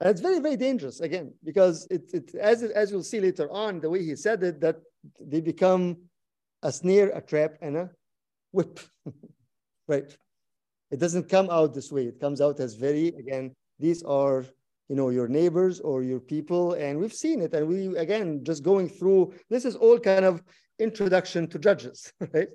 And 0.00 0.10
it's 0.10 0.20
very, 0.20 0.40
very 0.40 0.56
dangerous 0.56 1.00
again, 1.00 1.32
because 1.42 1.86
it, 1.90 2.12
it 2.12 2.34
as, 2.34 2.62
as 2.62 2.90
you'll 2.90 3.02
see 3.02 3.20
later 3.20 3.50
on, 3.50 3.80
the 3.80 3.88
way 3.88 4.04
he 4.04 4.16
said 4.16 4.42
it, 4.42 4.60
that 4.60 4.76
they 5.18 5.40
become 5.40 5.96
a 6.62 6.70
snare, 6.70 7.10
a 7.10 7.22
trap, 7.22 7.56
and 7.62 7.76
a 7.76 7.90
whip. 8.52 8.80
right? 9.88 10.14
It 10.90 11.00
doesn't 11.00 11.28
come 11.28 11.48
out 11.48 11.72
this 11.74 11.90
way. 11.90 12.04
It 12.04 12.20
comes 12.20 12.40
out 12.40 12.60
as 12.60 12.74
very, 12.74 13.08
again, 13.08 13.54
these 13.78 14.02
are 14.02 14.44
you 14.88 14.96
know 14.96 15.08
your 15.08 15.28
neighbors 15.28 15.80
or 15.80 16.02
your 16.02 16.20
people 16.20 16.74
and 16.74 16.98
we've 16.98 17.12
seen 17.12 17.40
it 17.40 17.54
and 17.54 17.66
we 17.66 17.96
again 17.96 18.44
just 18.44 18.62
going 18.62 18.88
through 18.88 19.32
this 19.50 19.64
is 19.64 19.76
all 19.76 19.98
kind 19.98 20.24
of 20.24 20.42
introduction 20.78 21.46
to 21.48 21.58
judges 21.58 22.12
right? 22.34 22.48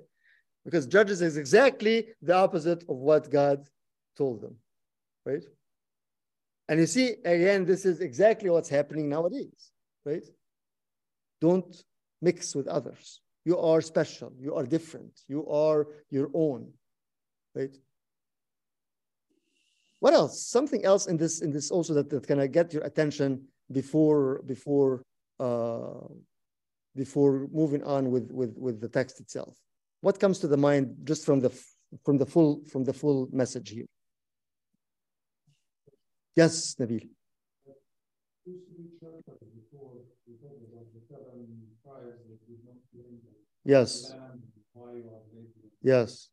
Because 0.64 0.86
judges 0.86 1.22
is 1.22 1.36
exactly 1.36 2.08
the 2.22 2.34
opposite 2.34 2.82
of 2.88 2.96
what 2.96 3.30
god 3.30 3.66
told 4.16 4.42
them 4.42 4.56
right? 5.24 5.44
And 6.68 6.78
you 6.78 6.86
see 6.86 7.16
again 7.24 7.64
this 7.64 7.84
is 7.84 8.00
exactly 8.00 8.50
what's 8.50 8.68
happening 8.68 9.08
nowadays 9.08 9.72
right? 10.04 10.26
Don't 11.40 11.84
mix 12.22 12.54
with 12.54 12.68
others. 12.68 13.20
You 13.44 13.58
are 13.58 13.80
special. 13.80 14.32
You 14.38 14.54
are 14.54 14.64
different. 14.64 15.20
You 15.26 15.48
are 15.48 15.86
your 16.10 16.30
own 16.34 16.72
right 17.54 17.76
what 20.00 20.14
else? 20.14 20.46
Something 20.46 20.84
else 20.84 21.06
in 21.06 21.16
this 21.16 21.42
in 21.42 21.52
this 21.52 21.70
also 21.70 21.94
that, 21.94 22.08
that 22.10 22.26
can 22.26 22.50
get 22.50 22.72
your 22.72 22.82
attention 22.82 23.46
before 23.70 24.42
before 24.46 25.02
uh, 25.38 26.08
before 26.96 27.46
moving 27.52 27.84
on 27.84 28.10
with 28.10 28.32
with 28.32 28.56
with 28.58 28.80
the 28.80 28.88
text 28.88 29.20
itself. 29.20 29.54
What 30.00 30.18
comes 30.18 30.38
to 30.40 30.48
the 30.48 30.56
mind 30.56 30.96
just 31.04 31.24
from 31.26 31.40
the 31.40 31.50
from 32.04 32.16
the 32.16 32.26
full 32.26 32.64
from 32.64 32.84
the 32.84 32.94
full 32.94 33.28
message 33.30 33.70
here? 33.70 33.86
Yes, 36.34 36.74
Nabil. 36.80 37.06
Yes. 43.64 44.14
Yes 45.82 46.30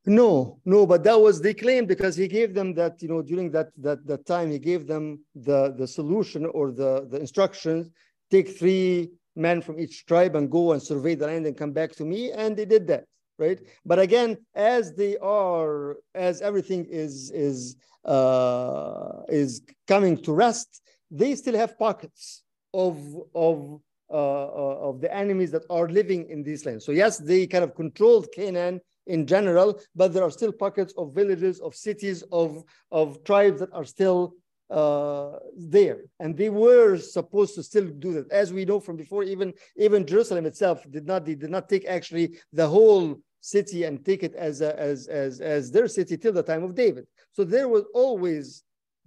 No, 0.06 0.60
no, 0.66 0.86
but 0.88 1.04
that 1.04 1.20
was 1.20 1.42
they 1.42 1.54
claimed 1.54 1.88
because 1.88 2.16
he 2.16 2.28
gave 2.28 2.54
them 2.54 2.74
that, 2.76 3.02
you 3.02 3.10
know, 3.10 3.22
during 3.22 3.52
that 3.52 3.70
that 3.78 4.06
that 4.08 4.26
time, 4.26 4.52
he 4.52 4.60
gave 4.60 4.88
them 4.88 5.20
the 5.36 5.74
the 5.78 5.88
solution 5.88 6.46
or 6.46 6.72
the 6.72 7.08
the 7.12 7.20
instructions, 7.20 7.90
take 8.32 8.48
three 8.58 9.12
men 9.36 9.62
from 9.62 9.80
each 9.80 10.06
tribe 10.06 10.36
and 10.36 10.50
go 10.52 10.72
and 10.74 10.82
survey 10.82 11.16
the 11.16 11.28
land 11.28 11.46
and 11.46 11.58
come 11.58 11.72
back 11.74 11.92
to 11.94 12.06
me. 12.06 12.32
And 12.32 12.56
they 12.58 12.66
did 12.66 12.88
that. 12.88 13.06
right? 13.38 13.60
But 13.86 14.00
again, 14.00 14.38
as 14.56 14.94
they 14.96 15.18
are, 15.18 15.98
as 16.14 16.42
everything 16.42 16.86
is 16.90 17.32
is 17.32 17.76
uh, 18.06 19.22
is 19.30 19.62
coming 19.88 20.18
to 20.24 20.34
rest, 20.34 20.82
they 21.12 21.36
still 21.36 21.56
have 21.56 21.78
pockets 21.78 22.44
of 22.74 22.98
of 23.34 23.80
of 24.10 25.02
the 25.02 25.14
enemies 25.14 25.52
that 25.52 25.64
are 25.70 25.88
living 25.88 26.30
in 26.30 26.44
these 26.44 26.66
lands. 26.66 26.86
So 26.86 26.92
yes, 26.92 27.18
they 27.18 27.48
kind 27.48 27.64
of 27.64 27.76
controlled 27.76 28.28
Canaan 28.34 28.82
in 29.08 29.26
general, 29.26 29.80
but 29.96 30.14
there 30.14 30.24
are 30.24 30.32
still 30.32 30.52
pockets 30.52 30.94
of 30.98 31.14
villages, 31.14 31.60
of 31.60 31.76
cities, 31.76 32.24
of 32.32 32.64
of 32.92 33.24
tribes 33.24 33.60
that 33.60 33.74
are 33.74 33.86
still 33.86 34.34
uh, 34.70 35.40
there, 35.58 36.00
and 36.20 36.38
they 36.38 36.50
were 36.50 36.98
supposed 36.98 37.56
to 37.56 37.64
still 37.64 37.88
do 37.88 38.14
that. 38.14 38.32
As 38.32 38.54
we 38.54 38.66
know 38.66 38.80
from 38.80 38.98
before, 38.98 39.24
even 39.24 39.54
even 39.78 40.06
Jerusalem 40.06 40.46
itself 40.46 40.86
did 40.90 41.06
not 41.06 41.26
they 41.26 41.36
did 41.36 41.50
not 41.50 41.70
take 41.70 41.86
actually 41.86 42.38
the 42.54 42.68
whole 42.68 43.20
city 43.42 43.86
and 43.86 44.06
take 44.06 44.22
it 44.24 44.36
as 44.36 44.62
a, 44.62 44.78
as 44.80 45.08
as 45.08 45.40
as 45.40 45.72
their 45.72 45.88
city 45.88 46.18
till 46.18 46.34
the 46.34 46.44
time 46.44 46.64
of 46.64 46.76
David. 46.76 47.06
So 47.32 47.44
there 47.44 47.68
was 47.68 47.86
always 47.94 48.64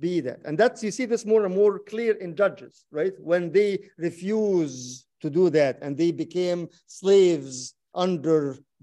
be 0.09 0.21
that, 0.21 0.41
and 0.45 0.55
that's 0.61 0.83
you 0.87 0.91
see 0.91 1.07
this 1.07 1.25
more 1.25 1.43
and 1.47 1.55
more 1.55 1.79
clear 1.79 2.15
in 2.25 2.37
Judges, 2.37 2.85
right? 2.91 3.15
When 3.19 3.53
they 3.53 3.71
refuse 3.97 5.07
to 5.23 5.31
do 5.31 5.49
that 5.51 5.79
and 5.83 5.97
they 5.97 6.11
became 6.25 6.69
slaves 6.87 7.75
under 7.95 8.41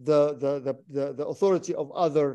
the 0.09 0.21
the 0.43 0.51
the 0.65 0.73
the, 0.95 1.05
the 1.19 1.25
authority 1.33 1.73
of 1.75 1.91
other 2.05 2.29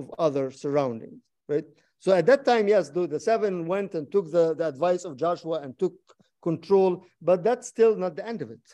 of 0.00 0.04
other 0.18 0.50
surroundings, 0.50 1.22
right? 1.48 1.64
So 1.98 2.12
at 2.12 2.26
that 2.26 2.44
time, 2.44 2.68
yes, 2.68 2.90
the, 2.90 3.06
the 3.06 3.18
seven 3.18 3.66
went 3.66 3.94
and 3.94 4.10
took 4.12 4.30
the, 4.30 4.54
the 4.54 4.68
advice 4.68 5.04
of 5.04 5.16
Joshua 5.16 5.60
and 5.62 5.76
took 5.78 5.94
control, 6.42 7.04
but 7.22 7.42
that's 7.42 7.66
still 7.66 7.96
not 7.96 8.14
the 8.14 8.26
end 8.32 8.42
of 8.42 8.50
it, 8.50 8.66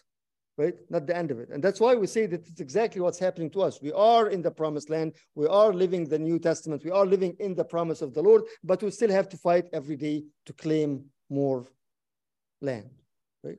right? 0.62 0.74
Not 0.88 1.06
the 1.06 1.16
end 1.16 1.30
of 1.30 1.38
it. 1.38 1.48
And 1.50 1.62
that's 1.64 1.80
why 1.80 1.94
we 1.94 2.06
say 2.06 2.26
that 2.26 2.46
it's 2.48 2.60
exactly 2.60 3.00
what's 3.00 3.18
happening 3.18 3.50
to 3.50 3.62
us. 3.62 3.80
We 3.82 3.92
are 3.92 4.28
in 4.28 4.42
the 4.42 4.50
promised 4.50 4.90
land. 4.90 5.14
We 5.34 5.46
are 5.46 5.72
living 5.72 6.02
the 6.04 6.18
New 6.18 6.38
Testament. 6.38 6.84
We 6.84 6.90
are 6.90 7.06
living 7.06 7.36
in 7.40 7.54
the 7.54 7.64
promise 7.64 8.00
of 8.02 8.14
the 8.14 8.22
Lord, 8.22 8.42
but 8.62 8.82
we 8.82 8.90
still 8.90 9.10
have 9.10 9.28
to 9.30 9.36
fight 9.36 9.66
every 9.72 9.96
day 9.96 10.24
to 10.46 10.52
claim 10.52 11.04
more 11.28 11.66
land, 12.60 12.90
right? 13.42 13.58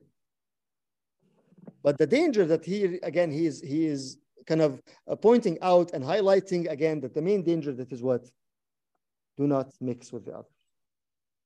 But 1.82 1.98
the 1.98 2.06
danger 2.06 2.44
that 2.46 2.64
he, 2.64 2.98
again, 3.02 3.30
he 3.30 3.46
is, 3.46 3.60
he 3.60 3.86
is 3.86 4.18
kind 4.46 4.62
of 4.62 4.82
uh, 5.08 5.16
pointing 5.16 5.58
out 5.62 5.92
and 5.92 6.02
highlighting 6.04 6.70
again 6.70 7.00
that 7.00 7.14
the 7.14 7.22
main 7.22 7.42
danger 7.42 7.72
that 7.72 7.92
is 7.92 8.02
what? 8.02 8.24
do 9.36 9.46
not 9.46 9.72
mix 9.80 10.12
with 10.12 10.24
the 10.26 10.32
others. 10.32 10.52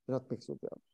Do 0.07 0.13
not 0.15 0.31
mix 0.31 0.49
with 0.49 0.61
the 0.61 0.69
others. 0.69 0.88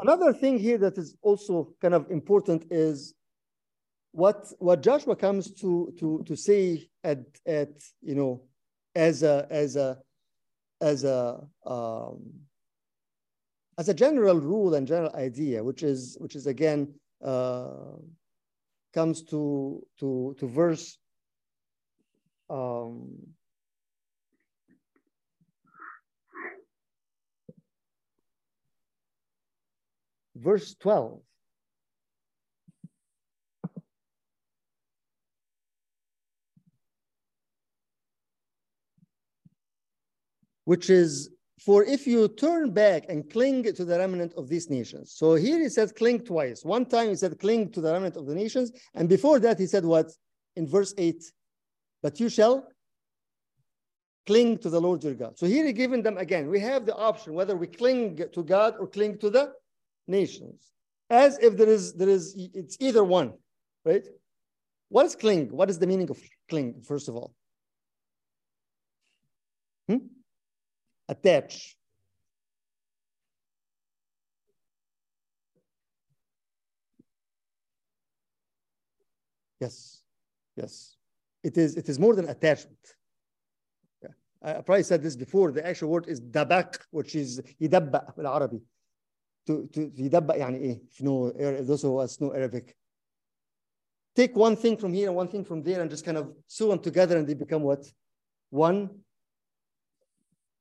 Another 0.00 0.32
thing 0.32 0.58
here 0.58 0.78
that 0.78 0.96
is 0.96 1.16
also 1.22 1.74
kind 1.80 1.94
of 1.94 2.10
important 2.10 2.64
is 2.70 3.14
what 4.12 4.52
what 4.58 4.82
Joshua 4.82 5.14
comes 5.14 5.52
to 5.60 5.92
to 5.98 6.22
to 6.26 6.36
say 6.36 6.88
at 7.04 7.20
at 7.46 7.70
you 8.02 8.14
know 8.14 8.42
as 8.94 9.22
a 9.22 9.46
as 9.50 9.76
a 9.76 9.98
as 10.80 11.04
a 11.04 11.46
um, 11.66 12.32
as 13.78 13.88
a 13.88 13.94
general 13.94 14.40
rule 14.40 14.74
and 14.74 14.86
general 14.86 15.14
idea, 15.14 15.62
which 15.62 15.82
is 15.82 16.16
which 16.18 16.34
is 16.34 16.46
again 16.46 16.94
uh, 17.22 17.96
comes 18.92 19.22
to 19.22 19.86
to 19.98 20.34
to 20.38 20.46
verse 20.46 20.98
um, 22.48 23.16
verse 30.40 30.74
12 30.80 31.20
which 40.64 40.88
is 40.88 41.30
for 41.60 41.84
if 41.84 42.06
you 42.06 42.26
turn 42.28 42.70
back 42.70 43.04
and 43.08 43.28
cling 43.28 43.64
to 43.64 43.84
the 43.84 43.98
remnant 43.98 44.32
of 44.34 44.48
these 44.48 44.70
nations. 44.70 45.12
So 45.12 45.34
here 45.34 45.58
he 45.58 45.68
says 45.68 45.92
cling 45.92 46.20
twice. 46.24 46.64
One 46.64 46.86
time 46.86 47.08
he 47.08 47.16
said 47.16 47.38
cling 47.38 47.70
to 47.72 47.80
the 47.80 47.92
remnant 47.92 48.16
of 48.16 48.26
the 48.26 48.34
nations. 48.34 48.72
And 48.94 49.08
before 49.08 49.38
that 49.40 49.58
he 49.58 49.66
said 49.66 49.84
what? 49.84 50.10
In 50.56 50.66
verse 50.66 50.94
8, 50.96 51.22
but 52.02 52.18
you 52.18 52.28
shall 52.28 52.66
cling 54.26 54.58
to 54.58 54.70
the 54.70 54.80
Lord 54.80 55.02
your 55.04 55.14
God. 55.14 55.38
So 55.38 55.46
here 55.46 55.66
he 55.66 55.72
given 55.72 56.02
them 56.02 56.16
again, 56.18 56.48
we 56.48 56.60
have 56.60 56.86
the 56.86 56.96
option 56.96 57.34
whether 57.34 57.56
we 57.56 57.66
cling 57.66 58.20
to 58.32 58.42
God 58.42 58.74
or 58.78 58.86
cling 58.86 59.18
to 59.18 59.28
the 59.28 59.52
nations, 60.10 60.72
as 61.08 61.38
if 61.38 61.56
there 61.56 61.68
is, 61.68 61.94
there 61.94 62.08
is 62.08 62.34
it's 62.36 62.76
either 62.80 63.02
one, 63.02 63.32
right? 63.84 64.06
What 64.88 65.06
is 65.06 65.14
cling? 65.14 65.48
What 65.50 65.70
is 65.70 65.78
the 65.78 65.86
meaning 65.86 66.10
of 66.10 66.18
cling, 66.48 66.82
first 66.82 67.08
of 67.08 67.14
all? 67.14 67.34
Hmm? 69.88 69.98
Attach. 71.08 71.76
Yes, 79.60 80.02
yes. 80.56 80.96
It 81.42 81.56
is, 81.56 81.76
it 81.76 81.88
is 81.88 81.98
more 81.98 82.14
than 82.14 82.28
attachment. 82.28 82.78
Yeah. 84.02 84.08
I 84.42 84.52
probably 84.62 84.82
said 84.82 85.02
this 85.02 85.16
before. 85.16 85.52
The 85.52 85.66
actual 85.66 85.90
word 85.90 86.06
is 86.08 86.20
dabak, 86.20 86.78
which 86.90 87.14
is 87.14 87.40
idabba 87.60 88.18
in 88.18 88.26
Arabic. 88.26 88.62
يدبق 89.97 90.35
يعني 90.35 90.57
ايه? 90.57 90.81
If 90.89 90.99
you 90.99 91.05
know, 91.05 91.31
those 91.63 91.83
of 91.83 91.95
us 91.97 92.19
know 92.19 92.33
Arabic. 92.33 92.75
Take 94.15 94.35
one 94.35 94.55
thing 94.55 94.77
from 94.77 94.93
here 94.93 95.07
and 95.09 95.15
one 95.15 95.27
thing 95.27 95.43
from 95.43 95.61
there 95.61 95.81
and 95.81 95.89
just 95.89 96.05
kind 96.05 96.17
of 96.17 96.33
sew 96.47 96.69
them 96.69 96.79
together 96.79 97.17
and 97.17 97.27
they 97.27 97.33
become 97.33 97.63
what? 97.63 97.85
One 98.49 98.89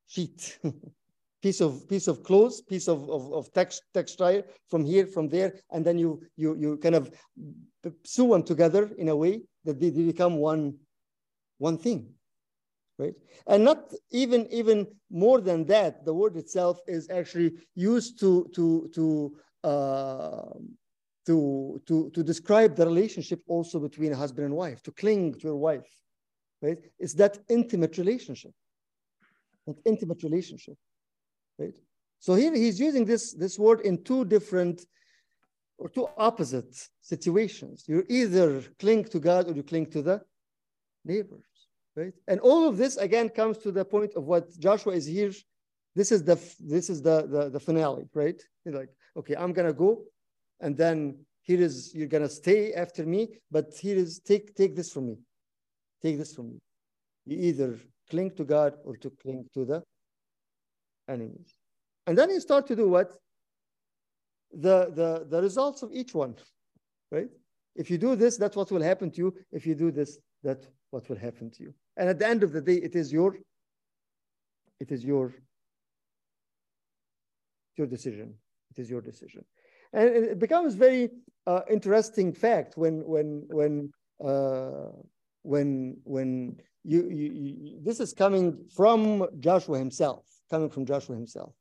sheet, 0.08 0.58
piece 1.42 1.60
of 1.60 1.88
piece 1.88 2.08
of 2.08 2.22
clothes, 2.22 2.62
piece 2.62 2.88
of, 2.88 3.08
of, 3.08 3.32
of 3.32 3.52
text, 3.52 3.82
textile 3.92 4.42
from 4.70 4.84
here, 4.84 5.06
from 5.06 5.28
there, 5.28 5.54
and 5.72 5.84
then 5.84 5.98
you 5.98 6.22
you 6.36 6.56
you 6.56 6.76
kind 6.78 6.94
of 6.94 7.10
sew 8.04 8.28
them 8.32 8.42
together 8.42 8.90
in 8.98 9.08
a 9.08 9.16
way 9.16 9.42
that 9.64 9.80
they, 9.80 9.90
they 9.90 10.02
become 10.02 10.36
one 10.36 10.74
one 11.58 11.78
thing, 11.78 12.08
right? 12.99 13.15
And 13.47 13.63
not 13.63 13.91
even 14.11 14.47
even 14.51 14.87
more 15.09 15.41
than 15.41 15.65
that, 15.65 16.05
the 16.05 16.13
word 16.13 16.35
itself 16.37 16.79
is 16.87 17.09
actually 17.09 17.53
used 17.75 18.19
to 18.19 18.49
to 18.55 18.89
to 18.93 19.35
uh, 19.63 20.53
to 21.25 21.81
to 21.87 22.11
to 22.11 22.23
describe 22.23 22.75
the 22.75 22.85
relationship 22.85 23.41
also 23.47 23.79
between 23.79 24.11
a 24.11 24.17
husband 24.23 24.45
and 24.45 24.55
wife, 24.55 24.83
to 24.83 24.91
cling 24.91 25.33
to 25.33 25.47
your 25.47 25.57
wife, 25.57 25.89
right? 26.61 26.77
It's 26.99 27.15
that 27.15 27.39
intimate 27.49 27.97
relationship 27.97 28.53
that 29.69 29.77
intimate 29.85 30.23
relationship, 30.23 30.77
right? 31.57 31.75
So 32.19 32.33
here 32.35 32.53
he's 32.53 32.79
using 32.79 33.05
this, 33.05 33.33
this 33.33 33.57
word 33.57 33.81
in 33.81 34.03
two 34.03 34.25
different 34.25 34.85
or 35.77 35.89
two 35.89 36.07
opposite 36.17 36.75
situations. 37.01 37.85
You 37.87 38.03
either 38.09 38.61
cling 38.79 39.05
to 39.05 39.19
God 39.19 39.49
or 39.49 39.53
you 39.53 39.63
cling 39.63 39.87
to 39.91 40.01
the 40.01 40.21
neighbors, 41.05 41.45
right? 41.99 42.13
And 42.27 42.39
all 42.39 42.67
of 42.69 42.77
this 42.81 42.97
again 42.97 43.27
comes 43.29 43.57
to 43.59 43.71
the 43.71 43.85
point 43.85 44.11
of 44.15 44.23
what 44.31 44.45
Joshua 44.65 44.93
is 44.93 45.05
here. 45.05 45.33
This 45.95 46.11
is 46.15 46.21
the 46.23 46.37
this 46.75 46.89
is 46.93 46.99
the 47.01 47.17
the, 47.33 47.41
the 47.55 47.59
finale, 47.59 48.05
right? 48.13 48.39
He's 48.63 48.73
like, 48.81 48.91
okay, 49.19 49.35
I'm 49.41 49.53
gonna 49.57 49.77
go, 49.85 49.91
and 50.63 50.77
then 50.81 50.97
here 51.47 51.61
is 51.67 51.73
you're 51.95 52.13
gonna 52.15 52.33
stay 52.43 52.61
after 52.73 53.05
me, 53.05 53.21
but 53.55 53.65
here 53.83 53.97
is 53.97 54.19
take 54.19 54.45
take 54.55 54.73
this 54.75 54.89
from 54.93 55.05
me, 55.09 55.15
take 56.03 56.17
this 56.17 56.33
from 56.35 56.45
me. 56.51 56.57
You 57.25 57.37
either 57.49 57.71
cling 58.09 58.31
to 58.39 58.43
God 58.43 58.71
or 58.85 58.97
to 58.97 59.09
cling 59.21 59.45
to 59.55 59.65
the 59.65 59.83
enemies. 61.07 61.53
And 62.07 62.17
then 62.17 62.29
you 62.29 62.39
start 62.39 62.67
to 62.67 62.75
do 62.75 62.87
what? 62.87 63.13
The, 64.51 64.91
the, 64.99 65.27
the 65.29 65.41
results 65.41 65.83
of 65.83 65.91
each 65.93 66.15
one, 66.15 66.35
right? 67.11 67.29
If 67.75 67.91
you 67.91 67.99
do 67.99 68.15
this, 68.15 68.37
that's 68.37 68.55
what 68.55 68.71
will 68.71 68.81
happen 68.81 69.11
to 69.11 69.17
you. 69.17 69.35
If 69.51 69.67
you 69.67 69.75
do 69.75 69.91
this, 69.91 70.17
that's 70.43 70.65
what 70.89 71.07
will 71.07 71.17
happen 71.17 71.51
to 71.51 71.63
you. 71.63 71.73
And 71.99 72.07
at 72.07 72.17
the 72.17 72.27
end 72.27 72.43
of 72.43 72.53
the 72.53 72.61
day, 72.61 72.75
it 72.75 72.95
is 72.95 73.11
your, 73.11 73.37
it 74.79 74.89
is 74.89 75.03
your, 75.03 75.33
your 77.75 77.87
decision. 77.87 78.35
It 78.71 78.81
is 78.81 78.89
your 78.89 79.01
decision. 79.01 79.43
And 79.91 80.07
it 80.09 80.39
becomes 80.39 80.75
very 80.75 81.09
uh, 81.45 81.61
interesting 81.69 82.31
fact 82.31 82.77
when, 82.77 83.05
when, 83.05 83.43
when, 83.49 83.91
uh, 84.23 84.91
when, 85.41 85.97
when 86.05 86.55
you, 86.85 87.09
you, 87.09 87.31
you, 87.33 87.79
this 87.83 87.99
is 87.99 88.13
coming 88.13 88.65
from 88.73 89.27
Joshua 89.41 89.77
himself, 89.77 90.23
coming 90.49 90.69
from 90.69 90.85
Joshua 90.85 91.15
himself. 91.17 91.53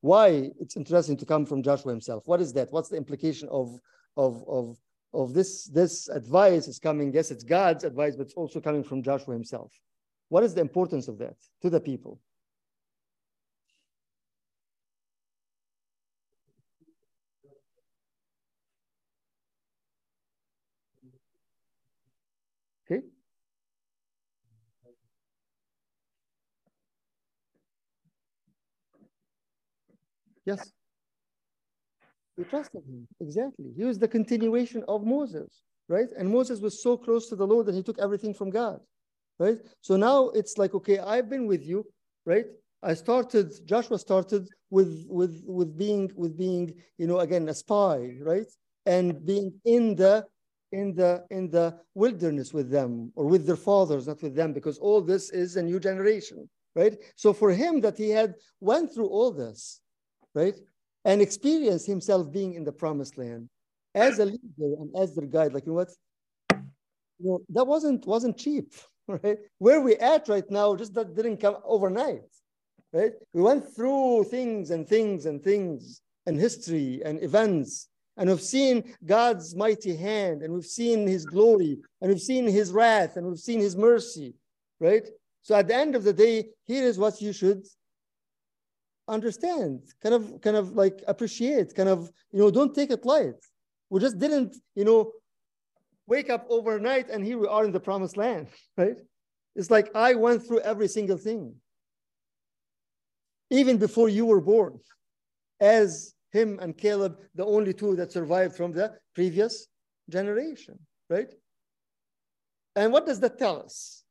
Why 0.00 0.50
it's 0.58 0.76
interesting 0.78 1.18
to 1.18 1.26
come 1.26 1.44
from 1.44 1.62
Joshua 1.62 1.92
himself? 1.92 2.22
What 2.26 2.40
is 2.40 2.54
that? 2.54 2.68
What's 2.70 2.88
the 2.88 2.96
implication 2.96 3.48
of 3.50 3.78
of 4.16 4.42
of 4.48 4.78
of 5.12 5.34
this, 5.34 5.64
this 5.66 6.08
advice 6.08 6.68
is 6.68 6.78
coming, 6.78 7.12
yes, 7.12 7.30
it's 7.30 7.44
God's 7.44 7.84
advice, 7.84 8.16
but 8.16 8.26
it's 8.26 8.34
also 8.34 8.60
coming 8.60 8.84
from 8.84 9.02
Joshua 9.02 9.34
himself. 9.34 9.72
What 10.28 10.42
is 10.42 10.54
the 10.54 10.60
importance 10.60 11.08
of 11.08 11.18
that 11.18 11.36
to 11.62 11.70
the 11.70 11.80
people? 11.80 12.20
Okay. 22.90 23.02
Yes. 30.44 30.75
We 32.36 32.44
trusted 32.44 32.82
him. 32.84 33.06
Exactly. 33.20 33.72
He 33.76 33.84
was 33.84 33.98
the 33.98 34.08
continuation 34.08 34.84
of 34.88 35.04
Moses, 35.04 35.62
right? 35.88 36.08
And 36.18 36.28
Moses 36.30 36.60
was 36.60 36.82
so 36.82 36.96
close 36.96 37.28
to 37.28 37.36
the 37.36 37.46
Lord 37.46 37.66
that 37.66 37.74
he 37.74 37.82
took 37.82 37.98
everything 37.98 38.34
from 38.34 38.50
God, 38.50 38.80
right? 39.38 39.58
So 39.80 39.96
now 39.96 40.28
it's 40.30 40.58
like, 40.58 40.74
okay, 40.74 40.98
I've 40.98 41.30
been 41.30 41.46
with 41.46 41.64
you, 41.64 41.86
right? 42.26 42.46
I 42.82 42.94
started, 42.94 43.52
Joshua 43.66 43.98
started 43.98 44.48
with 44.70 45.06
with 45.08 45.42
with 45.46 45.76
being 45.78 46.10
with 46.14 46.36
being, 46.36 46.74
you 46.98 47.06
know, 47.06 47.20
again, 47.20 47.48
a 47.48 47.54
spy, 47.54 48.16
right? 48.20 48.46
And 48.84 49.24
being 49.24 49.52
in 49.64 49.94
the 49.94 50.26
in 50.72 50.94
the 50.94 51.24
in 51.30 51.50
the 51.50 51.78
wilderness 51.94 52.52
with 52.52 52.70
them 52.70 53.12
or 53.16 53.24
with 53.26 53.46
their 53.46 53.56
fathers, 53.56 54.06
not 54.06 54.22
with 54.22 54.34
them, 54.34 54.52
because 54.52 54.78
all 54.78 55.00
this 55.00 55.30
is 55.30 55.56
a 55.56 55.62
new 55.62 55.80
generation, 55.80 56.48
right? 56.74 56.96
So 57.16 57.32
for 57.32 57.50
him 57.50 57.80
that 57.80 57.96
he 57.96 58.10
had 58.10 58.34
went 58.60 58.92
through 58.92 59.08
all 59.08 59.32
this, 59.32 59.80
right? 60.34 60.54
And 61.06 61.22
experience 61.22 61.86
himself 61.86 62.30
being 62.30 62.52
in 62.54 62.64
the 62.64 62.72
promised 62.72 63.16
land 63.16 63.48
as 63.94 64.18
a 64.18 64.26
leader 64.26 64.70
and 64.80 64.90
as 65.02 65.14
their 65.14 65.26
guide, 65.26 65.54
like 65.54 65.64
you 65.64 65.72
know 65.72 65.80
what? 65.82 65.92
You 67.18 67.26
know, 67.30 67.40
that 67.56 67.66
wasn't 67.66 68.06
wasn't 68.06 68.36
cheap, 68.36 68.74
right? 69.08 69.38
Where 69.58 69.80
we 69.80 69.96
at 69.96 70.28
right 70.28 70.48
now, 70.50 70.76
just 70.76 70.92
that 70.94 71.14
didn't 71.16 71.38
come 71.38 71.56
overnight 71.64 72.28
right? 72.96 73.12
We 73.32 73.42
went 73.42 73.74
through 73.74 74.24
things 74.24 74.70
and 74.70 74.88
things 74.88 75.26
and 75.26 75.42
things 75.42 76.00
and 76.26 76.38
history 76.38 77.02
and 77.04 77.22
events, 77.22 77.88
and 78.16 78.30
we've 78.30 78.40
seen 78.40 78.94
God's 79.04 79.54
mighty 79.54 79.94
hand, 79.94 80.42
and 80.42 80.52
we've 80.52 80.64
seen 80.64 81.06
his 81.06 81.26
glory, 81.26 81.78
and 82.00 82.10
we've 82.10 82.20
seen 82.20 82.46
his 82.46 82.72
wrath, 82.72 83.16
and 83.16 83.26
we've 83.26 83.38
seen 83.38 83.60
his 83.60 83.76
mercy, 83.76 84.34
right? 84.80 85.06
So 85.42 85.54
at 85.54 85.68
the 85.68 85.76
end 85.76 85.94
of 85.94 86.04
the 86.04 86.12
day, 86.12 86.48
here 86.66 86.84
is 86.84 86.98
what 86.98 87.20
you 87.20 87.32
should 87.32 87.66
understand, 89.08 89.82
kind 90.02 90.14
of, 90.14 90.40
kind 90.40 90.56
of 90.56 90.72
like 90.72 91.02
appreciate, 91.06 91.74
kind 91.74 91.88
of, 91.88 92.10
you 92.32 92.40
know, 92.40 92.50
don't 92.50 92.74
take 92.74 92.90
it 92.90 93.04
light. 93.04 93.34
We 93.90 94.00
just 94.00 94.18
didn't, 94.18 94.56
you 94.74 94.84
know, 94.84 95.12
wake 96.06 96.30
up 96.30 96.46
overnight 96.48 97.08
and 97.08 97.24
here 97.24 97.38
we 97.38 97.46
are 97.46 97.64
in 97.64 97.72
the 97.72 97.80
promised 97.80 98.16
land, 98.16 98.48
right? 98.76 98.98
It's 99.54 99.70
like 99.70 99.94
I 99.94 100.14
went 100.14 100.46
through 100.46 100.60
every 100.60 100.88
single 100.88 101.16
thing 101.16 101.54
even 103.50 103.78
before 103.78 104.08
you 104.08 104.26
were 104.26 104.40
born, 104.40 104.78
as 105.60 106.14
him 106.32 106.58
and 106.60 106.76
Caleb, 106.76 107.18
the 107.34 107.44
only 107.44 107.72
two 107.72 107.96
that 107.96 108.12
survived 108.12 108.56
from 108.56 108.72
the 108.72 108.92
previous 109.14 109.68
generation, 110.10 110.78
right? 111.08 111.32
And 112.74 112.92
what 112.92 113.06
does 113.06 113.20
that 113.20 113.38
tell 113.38 113.62
us? 113.62 114.02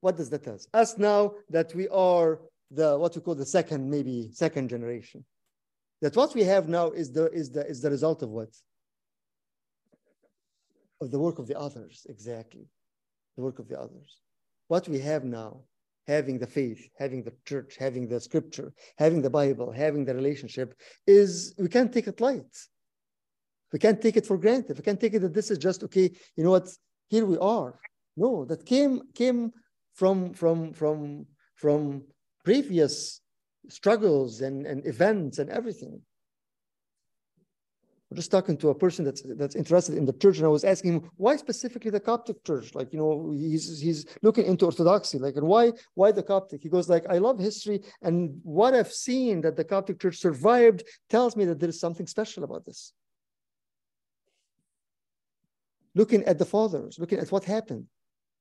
What 0.00 0.16
does 0.16 0.30
that 0.30 0.44
tell 0.44 0.54
us? 0.54 0.66
Us 0.74 0.98
now 0.98 1.34
that 1.50 1.74
we 1.74 1.88
are 1.88 2.40
the 2.70 2.98
what 2.98 3.14
we 3.14 3.22
call 3.22 3.34
the 3.34 3.46
second, 3.46 3.90
maybe 3.90 4.30
second 4.32 4.68
generation. 4.68 5.24
That 6.00 6.16
what 6.16 6.34
we 6.34 6.44
have 6.44 6.68
now 6.68 6.90
is 6.90 7.12
the 7.12 7.30
is 7.30 7.50
the 7.50 7.66
is 7.66 7.80
the 7.80 7.90
result 7.90 8.22
of 8.22 8.30
what? 8.30 8.50
Of 11.00 11.10
the 11.10 11.18
work 11.18 11.38
of 11.38 11.46
the 11.46 11.58
others, 11.58 12.06
exactly. 12.08 12.66
The 13.36 13.42
work 13.42 13.58
of 13.58 13.68
the 13.68 13.78
others. 13.78 14.20
What 14.68 14.88
we 14.88 14.98
have 15.00 15.24
now 15.24 15.62
having 16.06 16.38
the 16.38 16.46
faith, 16.46 16.88
having 16.98 17.22
the 17.22 17.34
church, 17.44 17.76
having 17.78 18.08
the 18.08 18.18
scripture, 18.20 18.72
having 18.96 19.20
the 19.20 19.30
Bible, 19.30 19.70
having 19.70 20.06
the 20.06 20.14
relationship 20.14 20.74
is 21.06 21.54
we 21.58 21.68
can't 21.68 21.92
take 21.92 22.08
it 22.08 22.20
light. 22.20 22.56
We 23.72 23.78
can't 23.78 24.00
take 24.00 24.16
it 24.16 24.26
for 24.26 24.38
granted. 24.38 24.78
We 24.78 24.82
can't 24.82 24.98
take 24.98 25.12
it 25.14 25.20
that 25.20 25.34
this 25.34 25.50
is 25.50 25.58
just 25.58 25.84
okay. 25.84 26.10
You 26.36 26.44
know 26.44 26.50
what? 26.50 26.68
Here 27.08 27.26
we 27.26 27.36
are. 27.38 27.78
No, 28.16 28.46
that 28.46 28.64
came 28.64 29.02
came 29.14 29.52
from 29.94 30.32
from 30.32 30.72
from 30.72 31.26
from 31.54 32.04
previous 32.48 33.20
struggles 33.68 34.40
and, 34.40 34.66
and 34.66 34.86
events 34.86 35.38
and 35.38 35.50
everything. 35.50 36.00
I'm 38.10 38.16
just 38.16 38.30
talking 38.30 38.56
to 38.56 38.70
a 38.70 38.74
person 38.84 39.04
that's 39.04 39.22
that's 39.40 39.54
interested 39.62 39.94
in 39.98 40.06
the 40.06 40.14
church, 40.22 40.38
and 40.38 40.46
I 40.46 40.54
was 40.58 40.64
asking 40.64 40.92
him 40.94 41.10
why 41.24 41.36
specifically 41.36 41.90
the 41.90 42.00
Coptic 42.10 42.38
church. 42.48 42.74
Like, 42.74 42.88
you 42.94 42.98
know, 43.00 43.12
he's 43.52 43.78
he's 43.86 44.00
looking 44.22 44.46
into 44.46 44.64
Orthodoxy, 44.64 45.18
like, 45.18 45.36
and 45.36 45.46
why 45.46 45.64
why 46.00 46.10
the 46.10 46.22
Coptic? 46.22 46.62
He 46.62 46.70
goes 46.70 46.88
like, 46.88 47.04
I 47.14 47.18
love 47.18 47.38
history, 47.38 47.78
and 48.00 48.40
what 48.44 48.72
I've 48.72 48.94
seen 49.08 49.42
that 49.42 49.56
the 49.56 49.64
Coptic 49.72 50.00
church 50.00 50.16
survived 50.16 50.84
tells 51.10 51.36
me 51.36 51.44
that 51.48 51.58
there 51.60 51.68
is 51.68 51.78
something 51.78 52.06
special 52.06 52.44
about 52.44 52.64
this. 52.64 52.94
Looking 55.94 56.22
at 56.24 56.38
the 56.38 56.46
fathers, 56.54 56.98
looking 56.98 57.18
at 57.18 57.30
what 57.30 57.44
happened, 57.44 57.84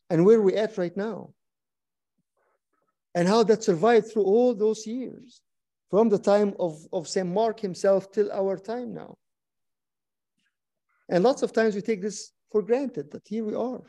and 0.10 0.26
where 0.26 0.42
we're 0.42 0.64
at 0.66 0.78
right 0.78 0.96
now, 0.96 1.34
and 3.18 3.28
how 3.28 3.42
that 3.44 3.64
survived 3.64 4.06
through 4.08 4.28
all 4.34 4.54
those 4.54 4.86
years, 4.86 5.42
from 5.90 6.08
the 6.10 6.20
time 6.32 6.54
of 6.66 6.74
of 6.98 7.08
Saint 7.08 7.30
Mark 7.40 7.60
himself 7.60 8.02
till 8.12 8.30
our 8.32 8.56
time 8.72 8.90
now. 8.94 9.12
And 11.10 11.24
lots 11.24 11.42
of 11.42 11.52
times 11.52 11.74
we 11.74 11.82
take 11.82 12.02
this 12.08 12.18
for 12.52 12.62
granted 12.62 13.06
that 13.12 13.26
here 13.34 13.46
we 13.50 13.56
are. 13.56 13.86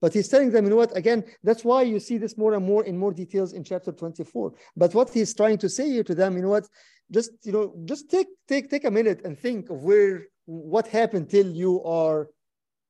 But 0.00 0.14
he's 0.14 0.28
telling 0.28 0.50
them, 0.52 0.64
you 0.64 0.70
know 0.70 0.82
what, 0.84 0.96
again, 0.96 1.24
that's 1.42 1.64
why 1.70 1.82
you 1.82 1.98
see 2.00 2.18
this 2.18 2.38
more 2.38 2.54
and 2.54 2.64
more 2.64 2.84
in 2.90 2.96
more 2.96 3.12
details 3.12 3.52
in 3.52 3.64
chapter 3.64 3.92
24. 3.92 4.52
But 4.76 4.94
what 4.94 5.10
he's 5.10 5.34
trying 5.34 5.58
to 5.58 5.68
say 5.68 5.86
here 5.90 6.04
to 6.04 6.14
them, 6.14 6.36
you 6.36 6.42
know 6.42 6.54
what, 6.56 6.68
just, 7.10 7.32
you 7.42 7.52
know, 7.52 7.74
just 7.84 8.08
take, 8.08 8.28
take, 8.46 8.70
take 8.70 8.84
a 8.84 8.90
minute 8.90 9.20
and 9.24 9.36
think 9.36 9.70
of 9.70 9.82
where, 9.82 10.26
what 10.46 10.86
happened 10.86 11.28
till 11.28 11.50
you 11.50 11.82
are 11.82 12.28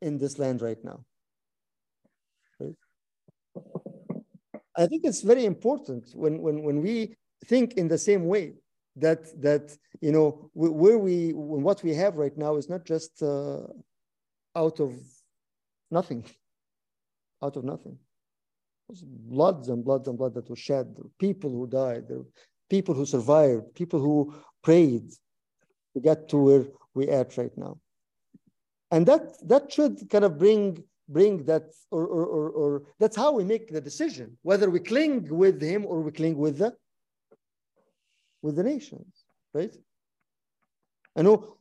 in 0.03 0.18
this 0.18 0.38
land 0.38 0.61
right 0.61 0.83
now. 0.85 0.99
I 4.79 4.87
think 4.87 5.05
it's 5.05 5.23
very 5.23 5.45
important 5.45 6.11
when, 6.14 6.41
when, 6.41 6.62
when 6.62 6.81
we 6.81 7.17
think 7.47 7.75
in 7.75 7.88
the 7.88 7.99
same 7.99 8.27
way 8.27 8.55
that 8.97 9.41
that 9.41 9.77
you 10.01 10.12
know 10.12 10.51
where 10.55 10.99
we 10.99 11.31
what 11.33 11.83
we 11.83 11.95
have 11.95 12.17
right 12.17 12.37
now 12.37 12.57
is 12.57 12.69
not 12.69 12.85
just 12.85 13.23
uh, 13.23 13.61
out 14.57 14.81
of 14.81 14.93
nothing 15.91 16.25
out 17.43 17.57
of 17.57 17.64
nothing. 17.64 17.99
There's 18.88 19.03
bloods 19.03 19.69
and 19.69 19.85
bloods 19.85 20.09
and 20.09 20.17
blood 20.17 20.35
that 20.35 20.49
was 20.49 20.59
shed. 20.59 20.97
People 21.19 21.51
who 21.51 21.67
died. 21.67 22.07
People 22.71 22.95
who 22.95 23.05
survived. 23.05 23.75
People 23.75 24.01
who 24.01 24.35
prayed 24.62 25.11
to 25.95 26.01
get 26.01 26.29
to 26.31 26.37
where 26.38 26.64
we 26.95 27.09
at 27.09 27.37
right 27.37 27.57
now. 27.57 27.79
And 28.91 29.07
that 29.07 29.37
that 29.47 29.71
should 29.71 30.09
kind 30.11 30.25
of 30.25 30.38
bring 30.38 30.83
bring 31.09 31.44
that 31.44 31.64
or 31.90 32.07
or, 32.07 32.27
or, 32.27 32.51
or 32.51 32.83
that's 32.99 33.16
how 33.16 33.33
we 33.33 33.44
make 33.44 33.73
the 33.73 33.81
decision 33.81 34.37
whether 34.42 34.68
we 34.68 34.81
cling 34.81 35.27
with 35.31 35.61
him 35.61 35.87
or 35.87 36.01
we 36.01 36.12
cling 36.12 36.37
with 36.37 36.59
the 36.59 36.75
with 38.42 38.57
the 38.57 38.62
nations, 38.62 39.25
right? 39.53 39.75
I 41.16 41.23
know 41.23 41.57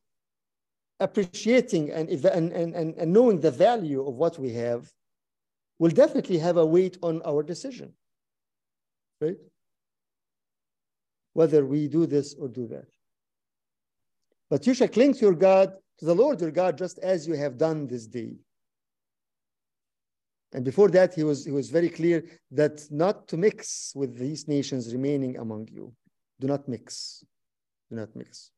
appreciating 0.99 1.91
and, 1.91 2.09
and, 2.09 2.51
and, 2.51 2.95
and 2.95 3.13
knowing 3.13 3.39
the 3.39 3.51
value 3.51 4.07
of 4.07 4.15
what 4.15 4.39
we 4.39 4.51
have 4.53 4.91
will 5.79 5.91
definitely 5.91 6.39
have 6.39 6.57
a 6.57 6.65
weight 6.65 6.97
on 7.03 7.21
our 7.23 7.43
decision, 7.43 7.93
right? 9.21 9.37
Whether 11.33 11.65
we 11.65 11.87
do 11.87 12.07
this 12.07 12.33
or 12.33 12.47
do 12.47 12.67
that. 12.67 12.87
But 14.49 14.65
you 14.65 14.73
shall 14.73 14.87
cling 14.87 15.13
to 15.15 15.19
your 15.19 15.35
God, 15.35 15.73
to 15.99 16.05
the 16.05 16.15
Lord 16.15 16.41
your 16.41 16.51
God, 16.51 16.77
just 16.77 16.97
as 16.99 17.27
you 17.27 17.35
have 17.35 17.57
done 17.57 17.87
this 17.87 18.07
day. 18.07 18.37
And 20.53 20.63
before 20.63 20.89
that, 20.89 21.13
he 21.13 21.23
was, 21.23 21.45
he 21.45 21.51
was 21.51 21.69
very 21.69 21.89
clear 21.89 22.23
that 22.51 22.85
not 22.89 23.27
to 23.27 23.37
mix 23.37 23.91
with 23.95 24.17
these 24.17 24.47
nations 24.47 24.93
remaining 24.93 25.37
among 25.37 25.67
you. 25.71 25.93
Do 26.39 26.47
not 26.47 26.67
mix. 26.67 27.23
Do 27.89 27.97
not 27.97 28.15
mix. 28.15 28.51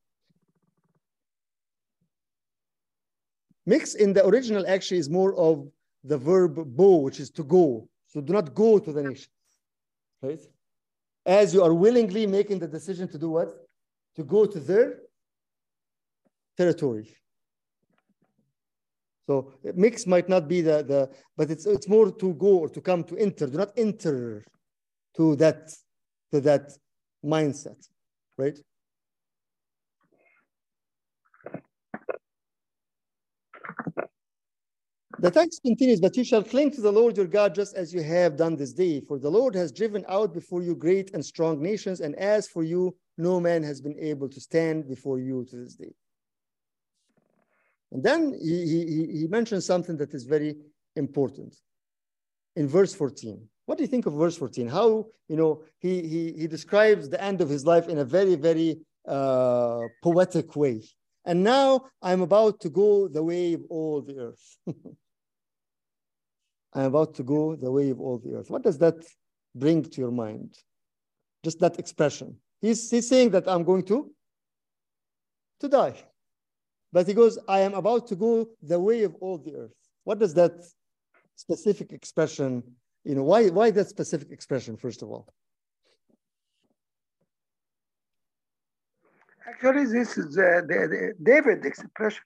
Mix 3.65 3.95
in 3.95 4.13
the 4.13 4.25
original 4.25 4.65
actually 4.67 4.99
is 4.99 5.09
more 5.09 5.35
of 5.35 5.67
the 6.03 6.17
verb 6.17 6.55
bo, 6.75 6.97
which 6.97 7.19
is 7.19 7.29
to 7.31 7.43
go. 7.43 7.87
So 8.07 8.21
do 8.21 8.33
not 8.33 8.53
go 8.53 8.79
to 8.79 8.91
the 8.91 9.03
nation, 9.03 9.31
right? 10.21 10.39
As 11.25 11.53
you 11.53 11.63
are 11.63 11.73
willingly 11.73 12.25
making 12.25 12.59
the 12.59 12.67
decision 12.67 13.07
to 13.09 13.17
do 13.17 13.29
what? 13.29 13.49
To 14.15 14.23
go 14.23 14.45
to 14.45 14.59
their 14.59 14.99
territory. 16.57 17.15
So 19.29 19.53
uh, 19.63 19.73
mix 19.75 20.07
might 20.07 20.27
not 20.27 20.47
be 20.47 20.61
the, 20.61 20.81
the 20.81 21.07
but 21.37 21.51
it's 21.51 21.67
it's 21.67 21.87
more 21.87 22.11
to 22.11 22.33
go 22.33 22.57
or 22.63 22.69
to 22.69 22.81
come 22.81 23.03
to 23.03 23.15
enter. 23.15 23.45
Do 23.45 23.59
not 23.59 23.73
enter 23.77 24.43
to 25.17 25.35
that 25.35 25.71
to 26.31 26.41
that 26.41 26.71
mindset, 27.23 27.79
right? 28.39 28.57
The 35.19 35.29
text 35.29 35.61
continues, 35.63 35.99
but 35.99 36.17
you 36.17 36.23
shall 36.23 36.43
cling 36.43 36.71
to 36.71 36.81
the 36.81 36.91
Lord 36.91 37.15
your 37.15 37.27
God 37.27 37.53
just 37.53 37.75
as 37.75 37.93
you 37.93 38.01
have 38.01 38.35
done 38.35 38.55
this 38.55 38.73
day. 38.73 38.99
For 39.01 39.19
the 39.19 39.29
Lord 39.29 39.53
has 39.53 39.71
driven 39.71 40.03
out 40.07 40.33
before 40.33 40.63
you 40.63 40.75
great 40.75 41.13
and 41.13 41.23
strong 41.23 41.61
nations, 41.61 41.99
and 42.01 42.15
as 42.15 42.47
for 42.47 42.63
you, 42.63 42.95
no 43.19 43.39
man 43.39 43.61
has 43.61 43.79
been 43.79 43.99
able 43.99 44.29
to 44.29 44.41
stand 44.41 44.87
before 44.87 45.19
you 45.19 45.45
to 45.51 45.55
this 45.57 45.75
day. 45.75 45.93
And 47.91 48.03
then 48.03 48.33
he, 48.39 48.65
he, 48.65 49.19
he 49.19 49.27
mentions 49.27 49.65
something 49.65 49.97
that 49.97 50.13
is 50.13 50.23
very 50.23 50.55
important 50.95 51.55
in 52.55 52.67
verse 52.67 52.93
14. 52.93 53.41
What 53.65 53.77
do 53.77 53.83
you 53.83 53.87
think 53.87 54.05
of 54.05 54.13
verse 54.13 54.37
14? 54.37 54.67
How, 54.67 55.05
you 55.27 55.35
know, 55.35 55.63
he, 55.79 56.01
he, 56.07 56.33
he 56.33 56.47
describes 56.47 57.09
the 57.09 57.23
end 57.23 57.41
of 57.41 57.49
his 57.49 57.65
life 57.65 57.87
in 57.87 57.99
a 57.99 58.05
very, 58.05 58.35
very 58.35 58.79
uh, 59.07 59.81
poetic 60.03 60.55
way. 60.55 60.83
And 61.25 61.43
now 61.43 61.85
I'm 62.01 62.21
about 62.21 62.59
to 62.61 62.69
go 62.69 63.07
the 63.07 63.23
way 63.23 63.53
of 63.53 63.63
all 63.69 64.01
the 64.01 64.17
earth. 64.17 64.57
I'm 66.73 66.85
about 66.85 67.15
to 67.15 67.23
go 67.23 67.55
the 67.55 67.71
way 67.71 67.89
of 67.89 67.99
all 67.99 68.19
the 68.19 68.35
earth. 68.35 68.49
What 68.49 68.63
does 68.63 68.77
that 68.79 68.95
bring 69.55 69.83
to 69.83 70.01
your 70.01 70.11
mind? 70.11 70.55
Just 71.43 71.59
that 71.59 71.79
expression. 71.79 72.37
He's, 72.61 72.89
he's 72.89 73.07
saying 73.07 73.31
that 73.31 73.47
I'm 73.47 73.63
going 73.63 73.83
to, 73.85 74.11
to 75.61 75.67
die. 75.69 75.95
But 76.91 77.07
he 77.07 77.13
goes, 77.13 77.37
I 77.47 77.59
am 77.59 77.73
about 77.73 78.07
to 78.07 78.15
go 78.15 78.49
the 78.61 78.79
way 78.79 79.03
of 79.03 79.15
all 79.15 79.37
the 79.37 79.55
earth. 79.55 79.75
What 80.03 80.19
does 80.19 80.33
that 80.33 80.53
specific 81.35 81.91
expression, 81.91 82.63
you 83.03 83.15
know, 83.15 83.23
why, 83.23 83.49
why 83.49 83.71
that 83.71 83.87
specific 83.87 84.31
expression, 84.31 84.75
first 84.75 85.01
of 85.03 85.09
all? 85.09 85.27
Actually, 89.47 89.85
this 89.85 90.17
is 90.17 90.37
uh, 90.37 90.61
the, 90.67 90.79
the 90.93 91.13
David 91.21 91.65
expression. 91.65 92.23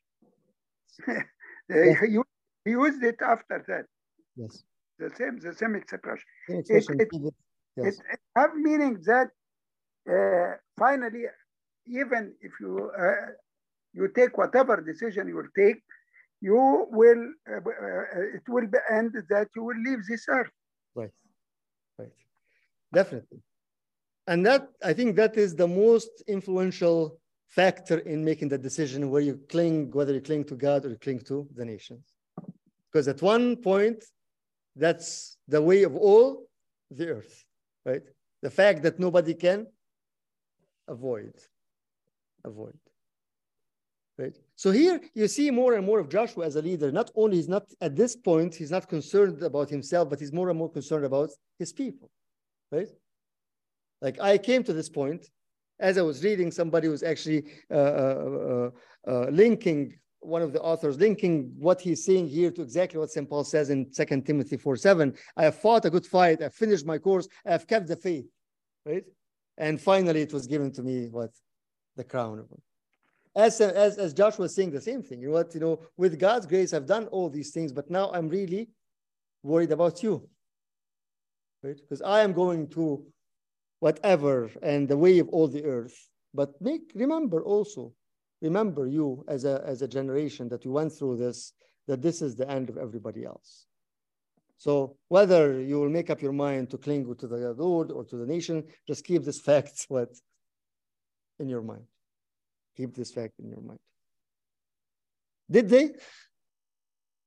Yes. 1.69 1.97
he, 2.01 2.19
he 2.65 2.71
used 2.71 3.01
it 3.01 3.15
after 3.21 3.63
that. 3.69 3.85
Yes. 4.35 4.63
The 4.99 5.09
same, 5.17 5.39
the 5.39 5.53
same 5.53 5.75
expression. 5.75 6.25
Same 6.49 6.59
expression, 6.59 6.99
it- 6.99 7.09
David. 7.09 7.33
Yes. 7.77 7.85
It, 7.87 8.03
it 8.11 8.19
have 8.35 8.53
meaning 8.55 9.01
that 9.05 9.29
uh, 10.11 10.57
finally, 10.77 11.23
even 11.87 12.33
if 12.41 12.51
you 12.59 12.91
uh, 12.99 13.31
you 13.93 14.07
take 14.15 14.37
whatever 14.37 14.81
decision 14.81 15.27
you 15.27 15.35
will 15.35 15.53
take, 15.55 15.81
you 16.41 16.87
will 16.91 17.23
uh, 17.49 17.57
uh, 17.57 18.35
it 18.37 18.43
will 18.47 18.67
be 18.67 18.77
end 18.91 19.13
that 19.29 19.47
you 19.55 19.63
will 19.63 19.79
leave 19.87 20.01
this 20.09 20.25
earth. 20.27 20.51
Right, 20.95 21.11
right, 21.97 22.11
definitely. 22.91 23.41
And 24.27 24.45
that, 24.45 24.69
I 24.83 24.93
think 24.93 25.15
that 25.17 25.37
is 25.37 25.55
the 25.55 25.67
most 25.67 26.23
influential 26.27 27.19
factor 27.49 27.99
in 27.99 28.23
making 28.23 28.49
the 28.49 28.57
decision 28.57 29.09
where 29.09 29.21
you 29.21 29.39
cling, 29.49 29.91
whether 29.91 30.13
you 30.13 30.21
cling 30.21 30.45
to 30.45 30.55
God 30.55 30.85
or 30.85 30.89
you 30.89 30.97
cling 30.97 31.19
to 31.21 31.47
the 31.55 31.65
nations. 31.65 32.05
Because 32.91 33.07
at 33.07 33.21
one 33.21 33.57
point, 33.57 34.03
that's 34.75 35.37
the 35.47 35.61
way 35.61 35.83
of 35.83 35.95
all 35.95 36.47
the 36.89 37.09
earth, 37.09 37.43
right? 37.85 38.01
The 38.41 38.49
fact 38.49 38.83
that 38.83 38.99
nobody 38.99 39.33
can 39.33 39.67
avoid, 40.87 41.33
avoid, 42.43 42.77
right? 44.17 44.35
So 44.55 44.71
here 44.71 45.01
you 45.13 45.27
see 45.27 45.49
more 45.51 45.73
and 45.73 45.85
more 45.85 45.99
of 45.99 46.09
Joshua 46.09 46.45
as 46.45 46.55
a 46.55 46.61
leader. 46.61 46.91
Not 46.91 47.11
only 47.15 47.37
he's 47.37 47.49
not 47.49 47.65
at 47.81 47.95
this 47.95 48.15
point, 48.15 48.55
he's 48.55 48.71
not 48.71 48.87
concerned 48.87 49.41
about 49.43 49.69
himself, 49.69 50.09
but 50.09 50.19
he's 50.19 50.33
more 50.33 50.49
and 50.49 50.57
more 50.57 50.71
concerned 50.71 51.05
about 51.05 51.29
his 51.59 51.73
people, 51.73 52.09
right? 52.71 52.89
Like 54.01 54.19
I 54.19 54.37
came 54.37 54.63
to 54.63 54.73
this 54.73 54.89
point 54.89 55.25
as 55.79 55.97
I 55.97 56.01
was 56.01 56.23
reading, 56.23 56.51
somebody 56.51 56.87
was 56.87 57.03
actually 57.03 57.43
uh, 57.71 57.73
uh, 57.73 58.69
uh, 59.07 59.11
uh, 59.11 59.29
linking 59.31 59.93
one 60.19 60.41
of 60.41 60.53
the 60.53 60.61
authors, 60.61 60.97
linking 60.97 61.51
what 61.57 61.81
he's 61.81 62.05
saying 62.05 62.29
here 62.29 62.51
to 62.51 62.61
exactly 62.61 62.99
what 62.99 63.09
St. 63.09 63.29
Paul 63.29 63.43
says 63.43 63.69
in 63.69 63.91
2 63.91 64.21
Timothy 64.21 64.55
4 64.55 64.77
7. 64.77 65.13
I 65.35 65.43
have 65.43 65.57
fought 65.57 65.85
a 65.85 65.89
good 65.89 66.05
fight, 66.05 66.41
I've 66.41 66.53
finished 66.53 66.85
my 66.85 66.97
course, 66.97 67.27
I 67.45 67.51
have 67.51 67.67
kept 67.67 67.87
the 67.87 67.97
faith, 67.97 68.25
right? 68.85 69.03
And 69.57 69.79
finally, 69.79 70.21
it 70.21 70.33
was 70.33 70.47
given 70.47 70.71
to 70.73 70.83
me 70.83 71.07
what 71.09 71.31
the 71.97 72.03
crown 72.03 72.39
as, 73.35 73.59
as 73.61 73.97
as 73.97 74.13
Joshua 74.13 74.43
was 74.43 74.55
saying 74.55 74.71
the 74.71 74.81
same 74.81 75.01
thing. 75.01 75.21
You 75.21 75.27
know 75.27 75.33
what? 75.33 75.53
You 75.53 75.59
know, 75.59 75.79
with 75.97 76.19
God's 76.19 76.45
grace, 76.45 76.73
I've 76.73 76.85
done 76.85 77.07
all 77.07 77.29
these 77.29 77.51
things, 77.51 77.71
but 77.71 77.89
now 77.89 78.11
I'm 78.11 78.29
really 78.29 78.69
worried 79.41 79.71
about 79.71 80.03
you, 80.03 80.29
right? 81.63 81.75
Because 81.75 82.01
I 82.01 82.21
am 82.21 82.33
going 82.33 82.69
to 82.69 83.05
whatever 83.79 84.49
and 84.61 84.87
the 84.87 84.97
way 84.97 85.19
of 85.19 85.29
all 85.29 85.47
the 85.47 85.65
earth. 85.65 85.97
But 86.33 86.49
make 86.61 86.91
remember 86.95 87.43
also, 87.43 87.93
remember 88.41 88.87
you 88.87 89.23
as 89.27 89.45
a 89.45 89.63
as 89.65 89.81
a 89.81 89.87
generation 89.87 90.47
that 90.49 90.63
you 90.65 90.71
went 90.71 90.93
through 90.93 91.17
this, 91.17 91.53
that 91.87 92.01
this 92.01 92.21
is 92.21 92.35
the 92.35 92.49
end 92.49 92.69
of 92.69 92.77
everybody 92.77 93.25
else. 93.25 93.65
So 94.57 94.95
whether 95.09 95.59
you 95.59 95.79
will 95.79 95.89
make 95.89 96.09
up 96.09 96.21
your 96.21 96.31
mind 96.31 96.69
to 96.69 96.77
cling 96.77 97.13
to 97.15 97.27
the 97.27 97.53
Lord 97.53 97.91
or 97.91 98.05
to 98.05 98.15
the 98.15 98.25
nation, 98.25 98.63
just 98.87 99.03
keep 99.03 99.23
this 99.23 99.41
fact 99.41 99.85
what 99.89 100.09
in 101.39 101.49
your 101.49 101.61
mind. 101.61 101.85
Keep 102.75 102.95
this 102.95 103.11
fact 103.11 103.33
in 103.39 103.49
your 103.49 103.61
mind. 103.61 103.79
Did 105.49 105.69
they? 105.69 105.91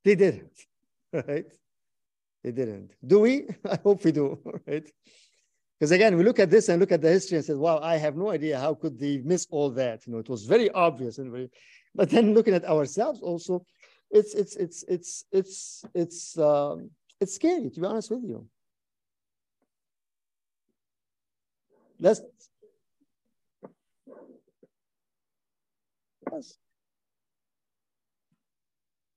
They 0.05 0.15
didn't, 0.15 0.53
right? 1.13 1.47
They 2.43 2.53
didn't. 2.53 2.93
Do 3.05 3.21
we? 3.21 3.47
I 3.71 3.79
hope 3.83 4.05
we 4.05 4.13
do, 4.13 4.39
right? 4.67 4.89
Because 5.79 5.91
again, 5.91 6.17
we 6.17 6.25
look 6.25 6.39
at 6.39 6.51
this 6.51 6.69
and 6.69 6.81
look 6.81 6.93
at 6.93 7.03
the 7.03 7.11
history 7.11 7.37
and 7.37 7.45
say, 7.45 7.55
wow, 7.55 7.79
I 7.83 7.97
have 7.97 8.17
no 8.17 8.31
idea 8.31 8.59
how 8.59 8.75
could 8.75 8.99
they 8.99 9.19
miss 9.19 9.47
all 9.51 9.71
that. 9.71 10.07
You 10.07 10.15
know, 10.15 10.19
it 10.19 10.29
was 10.29 10.45
very 10.45 10.71
obvious 10.71 11.19
and 11.19 11.31
very, 11.31 11.51
but 11.95 12.09
then 12.09 12.35
looking 12.35 12.55
at 12.55 12.65
ourselves 12.65 13.21
also, 13.21 13.65
it's 14.11 14.35
it's 14.35 14.57
it's 14.57 14.85
it's 14.89 15.25
it's 15.33 15.85
it's 15.95 16.39
um, 16.39 16.91
it's 17.21 17.35
scary 17.35 17.69
to 17.71 17.81
be 17.81 17.87
honest 17.87 18.11
with 18.11 18.23
you. 18.23 18.47
Let's 21.99 22.21
yes. 26.33 26.59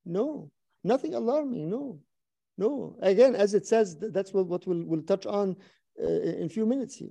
No, 0.06 0.50
nothing 0.84 1.13
alarming. 1.13 1.69
No, 1.69 2.00
no. 2.58 2.95
Again, 3.02 3.36
as 3.36 3.54
it 3.54 3.67
says, 3.67 3.98
that's 4.00 4.34
what, 4.34 4.48
what 4.48 4.65
we'll, 4.65 4.84
we'll 4.84 5.04
touch 5.04 5.26
on 5.26 5.56
uh, 6.02 6.08
in 6.08 6.45
a 6.45 6.50
few 6.50 6.65
minutes 6.65 6.95
here. 6.95 7.10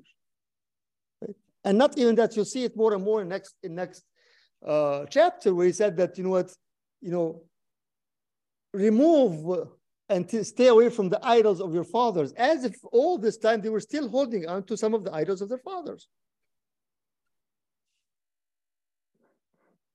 Right? 1.21 1.37
And 1.65 1.79
not 1.79 1.97
even 1.99 2.15
that, 2.17 2.35
you'll 2.35 2.45
see 2.45 2.65
it 2.65 2.77
more 2.77 2.95
and 2.95 3.05
more 3.05 3.23
in 3.23 3.29
next 3.29 3.55
in 3.63 3.75
next 3.75 4.05
uh, 4.67 5.05
chapter 5.11 5.55
where 5.55 5.67
he 5.67 5.73
said 5.73 5.97
that, 5.97 6.19
you 6.19 6.25
know 6.25 6.31
what, 6.31 6.51
you 7.01 7.11
know, 7.11 7.43
remove 8.73 9.69
and 10.09 10.29
stay 10.45 10.69
away 10.69 10.89
from 10.89 11.09
the 11.09 11.21
idols 11.23 11.61
of 11.61 11.75
your 11.75 11.85
fathers, 11.85 12.33
as 12.33 12.65
if 12.65 12.75
all 12.93 13.19
this 13.19 13.37
time 13.37 13.61
they 13.61 13.69
were 13.69 13.81
still 13.81 14.09
holding 14.09 14.49
on 14.49 14.65
to 14.65 14.77
some 14.77 14.95
of 14.95 15.05
the 15.05 15.13
idols 15.13 15.43
of 15.43 15.49
their 15.49 15.59
fathers. 15.59 16.09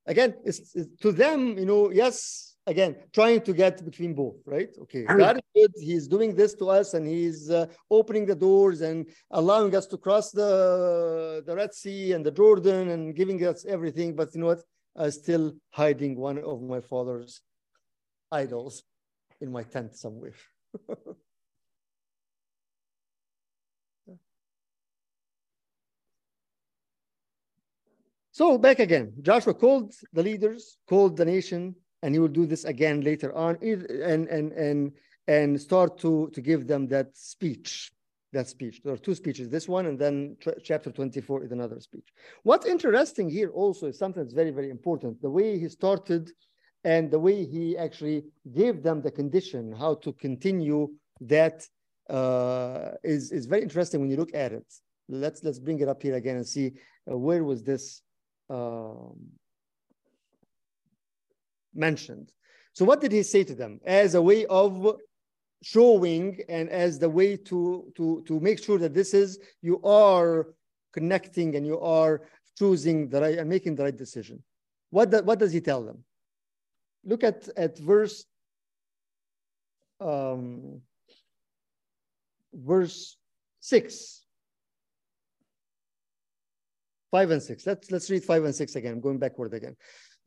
Again, 0.06 0.36
it's, 0.44 0.76
it's 0.76 1.02
to 1.02 1.12
them, 1.12 1.58
you 1.58 1.66
know, 1.66 1.92
yes, 1.92 2.56
again, 2.68 2.96
trying 3.14 3.42
to 3.42 3.54
get 3.54 3.84
between 3.84 4.14
both, 4.14 4.36
right? 4.46 4.70
Okay, 4.82 5.04
God 5.04 5.38
is 5.38 5.44
good. 5.56 5.72
He's 5.78 6.08
doing 6.08 6.36
this 6.36 6.54
to 6.56 6.70
us 6.70 6.94
and 6.94 7.08
he's 7.08 7.50
uh, 7.50 7.68
opening 7.90 8.26
the 8.26 8.36
doors 8.36 8.82
and 8.82 9.08
allowing 9.32 9.76
us 9.76 9.86
to 9.88 9.98
cross 9.98 10.32
the, 10.32 11.44
the 11.46 11.56
Red 11.56 11.74
Sea 11.74 12.14
and 12.14 12.26
the 12.26 12.32
Jordan 12.32 12.90
and 12.90 13.16
giving 13.16 13.46
us 13.46 13.66
everything. 13.66 14.16
But 14.16 14.34
you 14.34 14.42
know 14.42 14.48
what? 14.48 14.64
I'm 14.96 15.12
still 15.12 15.54
hiding 15.72 16.18
one 16.18 16.38
of 16.38 16.62
my 16.62 16.82
father's 16.82 17.42
idols 18.32 18.84
in 19.42 19.52
my 19.52 19.64
tent 19.64 19.96
somewhere. 19.96 20.36
so 28.34 28.58
back 28.58 28.80
again, 28.80 29.14
Joshua 29.22 29.54
called 29.54 29.94
the 30.12 30.24
leaders, 30.24 30.78
called 30.88 31.16
the 31.16 31.24
nation, 31.24 31.76
and 32.02 32.14
he 32.14 32.20
will 32.20 32.28
do 32.28 32.46
this 32.46 32.66
again 32.66 33.02
later 33.02 33.34
on, 33.34 33.58
and 33.62 34.28
and 34.28 34.52
and 34.52 34.92
and 35.28 35.62
start 35.62 35.98
to 36.00 36.30
to 36.34 36.42
give 36.42 36.68
them 36.68 36.88
that 36.88 37.16
speech. 37.16 37.92
That 38.34 38.48
speech. 38.48 38.82
There 38.84 38.94
are 38.96 38.98
two 38.98 39.14
speeches. 39.14 39.48
This 39.48 39.70
one, 39.70 39.86
and 39.86 39.98
then 40.04 40.38
chapter 40.64 40.92
twenty-four 40.92 41.44
is 41.44 41.52
another 41.52 41.80
speech. 41.80 42.10
What's 42.42 42.66
interesting 42.66 43.30
here 43.30 43.52
also 43.52 43.88
is 43.88 43.98
something 44.00 44.24
that's 44.24 44.34
very 44.34 44.50
very 44.60 44.72
important. 44.72 45.22
The 45.22 45.30
way 45.30 45.60
he 45.60 45.70
started 45.70 46.32
and 46.84 47.12
the 47.12 47.20
way 47.20 47.46
he 47.46 47.78
actually 47.78 48.26
gave 48.52 48.84
them 48.84 49.02
the 49.02 49.12
condition 49.12 49.72
how 49.72 49.94
to 49.96 50.12
continue 50.14 50.90
that 51.22 51.66
uh, 52.10 52.92
is 53.04 53.32
is 53.32 53.46
very 53.46 53.62
interesting 53.62 54.02
when 54.02 54.10
you 54.10 54.18
look 54.18 54.34
at 54.34 54.52
it. 54.52 54.66
Let's 55.08 55.44
let's 55.44 55.60
bring 55.60 55.80
it 55.80 55.88
up 55.88 56.02
here 56.02 56.16
again 56.16 56.38
and 56.38 56.48
see 56.48 56.74
uh, 57.10 57.18
where 57.18 57.44
was 57.44 57.64
this 57.64 58.02
mentioned. 61.74 62.32
So 62.74 62.86
what 62.86 63.02
did 63.02 63.12
he 63.12 63.24
say 63.24 63.44
to 63.44 63.56
them 63.56 63.80
as 63.86 64.16
a 64.16 64.22
way 64.22 64.46
of 64.46 64.98
showing 65.62 66.40
and 66.50 66.70
as 66.70 67.00
the 67.00 67.10
way 67.10 67.38
to 67.38 67.92
to 67.96 68.24
to 68.28 68.40
make 68.40 68.62
sure 68.64 68.78
that 68.80 68.94
this 68.94 69.14
is 69.14 69.40
you 69.62 69.82
are 69.84 70.48
connecting 70.92 71.56
and 71.56 71.66
you 71.66 71.80
are 71.80 72.22
choosing 72.58 73.10
the 73.10 73.22
right 73.22 73.38
and 73.38 73.50
making 73.50 73.76
the 73.76 73.84
right 73.84 73.98
decision. 73.98 74.44
What 74.90 75.12
the, 75.12 75.24
what 75.24 75.40
does 75.40 75.52
he 75.52 75.62
tell 75.62 75.84
them? 75.84 76.04
look 77.04 77.24
at 77.24 77.50
at 77.58 77.78
verse 77.78 78.26
um, 80.00 80.82
verse 82.54 83.18
six, 83.60 84.23
five 87.14 87.30
and 87.30 87.44
six. 87.50 87.58
Let's 87.70 87.92
let's 87.94 88.10
read 88.14 88.24
five 88.32 88.44
and 88.48 88.56
six 88.62 88.76
again. 88.76 88.94
I'm 88.94 89.06
going 89.08 89.20
backward 89.26 89.54
again. 89.54 89.76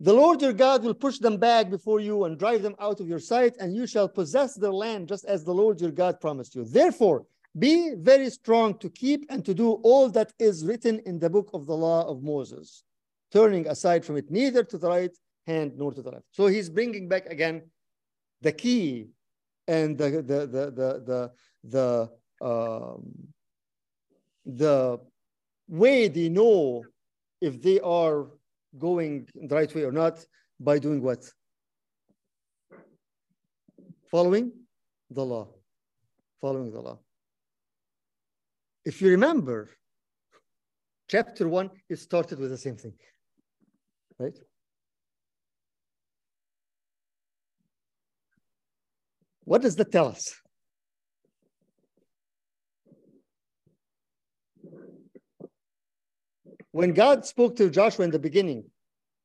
The 0.08 0.16
Lord 0.22 0.40
your 0.44 0.52
God 0.66 0.84
will 0.84 0.98
push 1.06 1.18
them 1.26 1.36
back 1.48 1.64
before 1.76 2.00
you 2.08 2.16
and 2.24 2.38
drive 2.38 2.62
them 2.62 2.76
out 2.86 2.98
of 3.00 3.08
your 3.12 3.22
sight, 3.32 3.54
and 3.60 3.74
you 3.78 3.86
shall 3.92 4.08
possess 4.20 4.54
their 4.54 4.76
land 4.84 5.08
just 5.12 5.24
as 5.34 5.40
the 5.42 5.56
Lord 5.62 5.80
your 5.80 5.94
God 6.02 6.20
promised 6.20 6.54
you. 6.54 6.64
Therefore, 6.64 7.18
be 7.66 7.74
very 8.12 8.30
strong 8.40 8.78
to 8.82 8.88
keep 9.02 9.20
and 9.32 9.44
to 9.48 9.54
do 9.62 9.68
all 9.88 10.06
that 10.10 10.30
is 10.38 10.64
written 10.68 11.00
in 11.10 11.18
the 11.18 11.30
book 11.36 11.48
of 11.54 11.66
the 11.66 11.78
law 11.86 12.06
of 12.06 12.22
Moses, 12.22 12.84
turning 13.32 13.66
aside 13.74 14.04
from 14.04 14.16
it 14.20 14.30
neither 14.30 14.62
to 14.62 14.78
the 14.78 14.90
right 14.96 15.16
hand 15.46 15.72
nor 15.80 15.90
to 15.92 16.02
the 16.02 16.12
left. 16.16 16.28
So 16.38 16.46
he's 16.46 16.68
bringing 16.78 17.08
back 17.08 17.26
again 17.36 17.56
the 18.42 18.52
key 18.52 19.08
and 19.66 19.88
the 20.00 20.08
the 20.30 20.40
the 20.54 20.62
the 20.78 20.90
the 21.08 21.20
the, 21.74 21.88
um, 22.50 23.00
the 24.62 25.00
way 25.68 26.08
they 26.08 26.28
know 26.28 26.84
if 27.40 27.60
they 27.62 27.80
are 27.80 28.26
going 28.78 29.26
the 29.34 29.54
right 29.54 29.74
way 29.74 29.84
or 29.84 29.92
not 29.92 30.24
by 30.60 30.78
doing 30.78 31.02
what? 31.02 31.24
Following 34.10 34.52
the 35.10 35.24
law. 35.24 35.48
Following 36.40 36.70
the 36.72 36.80
law. 36.80 36.98
If 38.84 39.02
you 39.02 39.10
remember, 39.10 39.68
chapter 41.08 41.48
one, 41.48 41.70
it 41.88 41.98
started 41.98 42.38
with 42.38 42.50
the 42.50 42.58
same 42.58 42.76
thing, 42.76 42.94
right? 44.18 44.38
What 49.44 49.62
does 49.62 49.76
that 49.76 49.90
tell 49.90 50.08
us? 50.08 50.34
When 56.76 56.92
God 56.92 57.24
spoke 57.24 57.56
to 57.56 57.70
Joshua 57.70 58.04
in 58.04 58.10
the 58.10 58.18
beginning, 58.18 58.64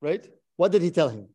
right? 0.01 0.25
What 0.55 0.71
did 0.71 0.81
he 0.81 0.89
tell 0.89 1.09
him? 1.09 1.27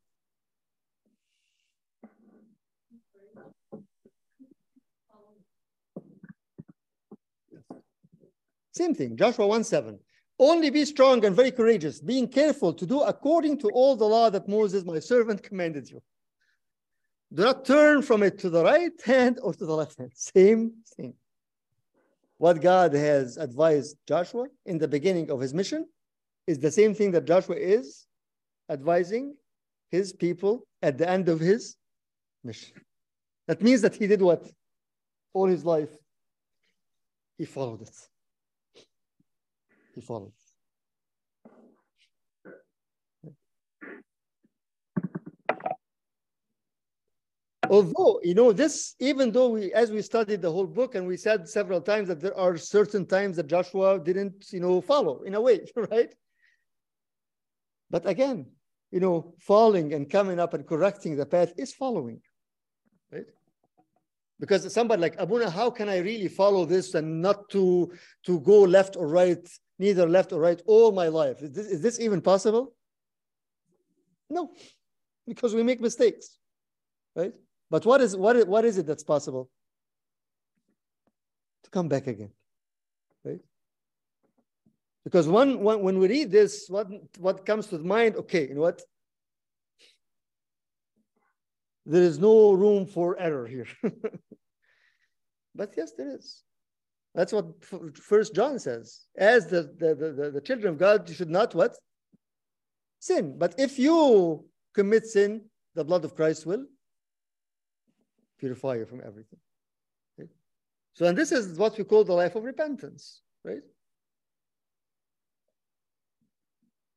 Same 8.72 8.94
thing, 8.94 9.18
Joshua 9.18 9.46
1 9.46 9.64
7. 9.64 9.98
Only 10.38 10.70
be 10.70 10.86
strong 10.86 11.22
and 11.26 11.36
very 11.36 11.50
courageous, 11.50 12.00
being 12.00 12.28
careful 12.28 12.72
to 12.72 12.86
do 12.86 13.02
according 13.02 13.58
to 13.58 13.68
all 13.68 13.94
the 13.94 14.06
law 14.06 14.30
that 14.30 14.48
Moses, 14.48 14.86
my 14.86 15.00
servant, 15.00 15.42
commanded 15.42 15.90
you. 15.90 16.00
Do 17.34 17.42
not 17.42 17.66
turn 17.66 18.00
from 18.00 18.22
it 18.22 18.38
to 18.38 18.48
the 18.48 18.64
right 18.64 18.98
hand 19.04 19.38
or 19.42 19.52
to 19.52 19.66
the 19.66 19.76
left 19.76 19.98
hand. 19.98 20.12
Same 20.14 20.76
thing. 20.96 21.12
What 22.38 22.62
God 22.62 22.94
has 22.94 23.36
advised 23.36 23.98
Joshua 24.08 24.46
in 24.64 24.78
the 24.78 24.88
beginning 24.88 25.30
of 25.30 25.40
his 25.40 25.52
mission 25.52 25.86
is 26.46 26.58
the 26.58 26.70
same 26.70 26.94
thing 26.94 27.10
that 27.12 27.24
Joshua 27.24 27.56
is 27.56 28.06
advising 28.70 29.36
his 29.90 30.12
people 30.12 30.66
at 30.82 30.98
the 30.98 31.08
end 31.08 31.28
of 31.28 31.40
his 31.40 31.76
mission. 32.44 32.76
That 33.48 33.62
means 33.62 33.80
that 33.82 33.94
he 33.94 34.06
did 34.06 34.22
what? 34.22 34.48
All 35.32 35.46
his 35.46 35.64
life. 35.64 35.90
He 37.38 37.44
followed 37.44 37.82
it 37.82 37.96
he 39.96 40.02
followed. 40.02 40.32
Although, 47.68 48.20
you 48.22 48.34
know, 48.34 48.52
this, 48.52 48.94
even 49.00 49.32
though 49.32 49.48
we, 49.48 49.72
as 49.72 49.90
we 49.90 50.00
studied 50.00 50.40
the 50.40 50.52
whole 50.52 50.66
book 50.66 50.94
and 50.94 51.04
we 51.04 51.16
said 51.16 51.48
several 51.48 51.80
times 51.80 52.06
that 52.06 52.20
there 52.20 52.36
are 52.36 52.56
certain 52.56 53.04
times 53.04 53.36
that 53.36 53.48
Joshua 53.48 53.98
didn't, 53.98 54.52
you 54.52 54.60
know, 54.60 54.80
follow 54.80 55.22
in 55.22 55.34
a 55.34 55.40
way, 55.40 55.66
right? 55.90 56.14
But 57.90 58.06
again, 58.06 58.46
you 58.90 59.00
know, 59.00 59.34
falling 59.38 59.94
and 59.94 60.08
coming 60.08 60.38
up 60.38 60.54
and 60.54 60.66
correcting 60.66 61.16
the 61.16 61.26
path 61.26 61.52
is 61.56 61.74
following, 61.74 62.20
right? 63.12 63.26
Because 64.38 64.72
somebody 64.72 65.00
like 65.02 65.16
Abuna, 65.18 65.50
how 65.50 65.70
can 65.70 65.88
I 65.88 65.98
really 65.98 66.28
follow 66.28 66.64
this 66.64 66.94
and 66.94 67.22
not 67.22 67.48
to 67.50 67.92
to 68.26 68.40
go 68.40 68.62
left 68.62 68.96
or 68.96 69.08
right 69.08 69.48
neither 69.78 70.08
left 70.08 70.32
or 70.32 70.40
right 70.40 70.60
all 70.66 70.92
my 70.92 71.08
life. 71.08 71.42
Is 71.42 71.52
this, 71.52 71.66
is 71.66 71.82
this 71.82 72.00
even 72.00 72.20
possible? 72.20 72.74
No, 74.28 74.52
because 75.26 75.54
we 75.54 75.62
make 75.62 75.80
mistakes, 75.80 76.38
right? 77.14 77.32
But 77.70 77.84
what 77.84 78.00
is, 78.00 78.16
what 78.16 78.36
is, 78.36 78.44
what 78.46 78.64
is 78.64 78.78
it 78.78 78.86
that's 78.86 79.04
possible? 79.04 79.50
To 81.64 81.70
come 81.70 81.88
back 81.88 82.06
again? 82.06 82.30
Because 85.06 85.28
one, 85.28 85.60
one, 85.60 85.82
when 85.82 86.00
we 86.00 86.08
read 86.08 86.32
this, 86.32 86.66
what, 86.68 86.88
what 87.20 87.46
comes 87.46 87.68
to 87.68 87.78
mind, 87.78 88.16
okay, 88.16 88.48
you 88.48 88.56
know 88.56 88.62
what? 88.62 88.82
There 91.86 92.02
is 92.02 92.18
no 92.18 92.50
room 92.54 92.86
for 92.86 93.16
error 93.16 93.46
here. 93.46 93.68
but 95.54 95.72
yes, 95.76 95.92
there 95.96 96.16
is. 96.16 96.42
That's 97.14 97.32
what 97.32 97.46
First 97.94 98.34
John 98.34 98.58
says. 98.58 99.06
As 99.16 99.46
the, 99.46 99.72
the, 99.78 99.94
the, 99.94 100.30
the 100.32 100.40
children 100.40 100.72
of 100.72 100.78
God, 100.80 101.08
you 101.08 101.14
should 101.14 101.30
not 101.30 101.54
what? 101.54 101.76
Sin. 102.98 103.38
But 103.38 103.54
if 103.58 103.78
you 103.78 104.44
commit 104.74 105.06
sin, 105.06 105.42
the 105.76 105.84
blood 105.84 106.04
of 106.04 106.16
Christ 106.16 106.46
will 106.46 106.66
purify 108.40 108.74
you 108.74 108.86
from 108.86 109.02
everything. 109.06 109.38
So, 110.94 111.06
and 111.06 111.16
this 111.16 111.30
is 111.30 111.56
what 111.56 111.78
we 111.78 111.84
call 111.84 112.02
the 112.02 112.12
life 112.12 112.34
of 112.34 112.42
repentance, 112.42 113.20
right? 113.44 113.62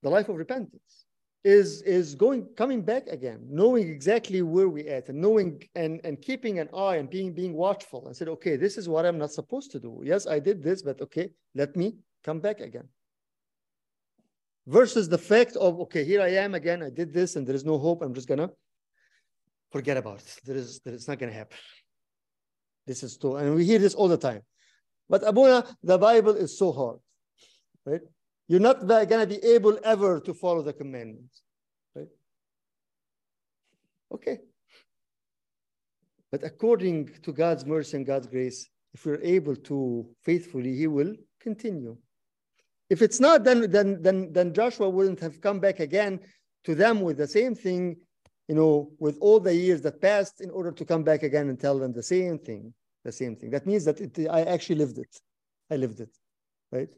The 0.03 0.09
life 0.09 0.29
of 0.29 0.35
repentance 0.35 1.05
is 1.43 1.81
is 1.83 2.15
going 2.15 2.45
coming 2.57 2.81
back 2.81 3.07
again 3.07 3.39
knowing 3.49 3.87
exactly 3.87 4.41
where 4.41 4.67
we 4.67 4.87
at 4.89 5.07
and 5.07 5.21
knowing 5.21 5.63
and 5.75 6.01
and 6.03 6.21
keeping 6.21 6.59
an 6.59 6.67
eye 6.75 6.97
and 6.97 7.09
being 7.09 7.33
being 7.33 7.53
watchful 7.53 8.07
and 8.07 8.15
said 8.15 8.27
okay 8.27 8.57
this 8.57 8.77
is 8.77 8.89
what 8.89 9.05
i'm 9.05 9.17
not 9.17 9.31
supposed 9.31 9.71
to 9.71 9.79
do. 9.79 10.01
Yes 10.03 10.27
i 10.27 10.37
did 10.37 10.61
this 10.61 10.81
but 10.81 10.99
okay 10.99 11.29
let 11.55 11.75
me 11.77 11.95
come 12.25 12.41
back 12.41 12.59
again. 12.59 12.89
Versus 14.67 15.07
the 15.07 15.17
fact 15.17 15.55
of 15.55 15.79
okay 15.79 16.03
here 16.03 16.21
i 16.21 16.27
am 16.27 16.55
again 16.55 16.83
i 16.83 16.89
did 16.89 17.13
this 17.13 17.37
and 17.37 17.47
there 17.47 17.55
is 17.55 17.63
no 17.63 17.77
hope 17.77 18.01
i'm 18.01 18.13
just 18.13 18.27
gonna 18.27 18.49
forget 19.71 19.95
about 19.95 20.19
it. 20.19 20.39
There 20.43 20.57
is 20.57 20.81
there 20.83 20.93
is 20.93 21.07
not 21.07 21.19
gonna 21.19 21.31
happen. 21.31 21.57
This 22.85 23.01
is 23.01 23.17
too 23.17 23.37
and 23.37 23.55
we 23.55 23.63
hear 23.63 23.79
this 23.79 23.95
all 23.95 24.09
the 24.09 24.17
time. 24.17 24.41
But 25.07 25.25
abuna 25.25 25.63
the 25.83 25.97
bible 25.97 26.35
is 26.35 26.57
so 26.57 26.73
hard 26.73 26.99
right 27.85 28.01
you're 28.49 28.59
not 28.59 28.85
going 28.87 29.07
to 29.07 29.27
be 29.27 29.41
able 29.45 29.77
ever 29.83 30.19
to 30.19 30.33
follow 30.33 30.63
the 30.63 30.73
commandments. 30.73 31.43
Right? 31.95 32.07
Okay. 34.11 34.39
But 36.31 36.43
according 36.43 37.11
to 37.21 37.31
God's 37.31 37.63
mercy 37.65 37.97
and 37.97 38.05
God's 38.07 38.25
grace, 38.25 38.67
if 38.95 39.05
we're 39.05 39.21
able 39.21 39.55
to 39.55 40.09
faithfully, 40.23 40.75
He 40.75 40.87
will 40.87 41.15
continue. 41.39 41.95
If 42.89 43.03
it's 43.03 43.19
not, 43.19 43.43
then, 43.43 43.69
then, 43.69 44.01
then, 44.01 44.33
then 44.33 44.51
Joshua 44.51 44.89
wouldn't 44.89 45.19
have 45.19 45.39
come 45.41 45.59
back 45.59 45.79
again 45.79 46.19
to 46.63 46.73
them 46.73 47.01
with 47.01 47.17
the 47.17 47.27
same 47.27 47.53
thing, 47.53 47.97
you 48.47 48.55
know, 48.55 48.91
with 48.97 49.19
all 49.21 49.39
the 49.39 49.53
years 49.53 49.83
that 49.83 50.01
passed 50.01 50.41
in 50.41 50.49
order 50.49 50.71
to 50.71 50.85
come 50.85 51.03
back 51.03 51.21
again 51.21 51.49
and 51.49 51.59
tell 51.59 51.77
them 51.77 51.93
the 51.93 52.01
same 52.01 52.39
thing, 52.39 52.73
the 53.05 53.11
same 53.11 53.35
thing. 53.35 53.51
That 53.51 53.67
means 53.67 53.85
that 53.85 54.01
it, 54.01 54.27
I 54.27 54.41
actually 54.41 54.77
lived 54.77 54.97
it. 54.97 55.15
I 55.69 55.75
lived 55.75 55.99
it, 55.99 56.09
right? 56.71 56.89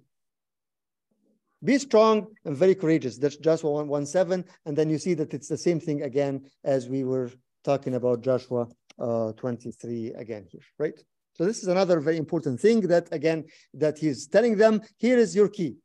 Be 1.63 1.77
strong 1.77 2.27
and 2.45 2.57
very 2.57 2.73
courageous. 2.73 3.17
That's 3.17 3.37
Joshua 3.37 3.71
1, 3.71 3.87
1 3.87 4.05
7. 4.05 4.43
And 4.65 4.77
then 4.77 4.89
you 4.89 4.97
see 4.97 5.13
that 5.13 5.33
it's 5.33 5.47
the 5.47 5.57
same 5.57 5.79
thing 5.79 6.01
again 6.03 6.49
as 6.63 6.89
we 6.89 7.03
were 7.03 7.31
talking 7.63 7.95
about 7.95 8.21
Joshua 8.21 8.67
uh, 8.99 9.31
23 9.33 10.13
again 10.13 10.45
here, 10.49 10.61
right? 10.79 10.99
So 11.33 11.45
this 11.45 11.61
is 11.61 11.67
another 11.67 11.99
very 11.99 12.17
important 12.17 12.59
thing 12.59 12.81
that 12.87 13.11
again, 13.11 13.45
that 13.75 13.97
he's 13.97 14.27
telling 14.27 14.57
them, 14.57 14.81
here 14.97 15.17
is 15.17 15.35
your 15.35 15.49
key. 15.49 15.75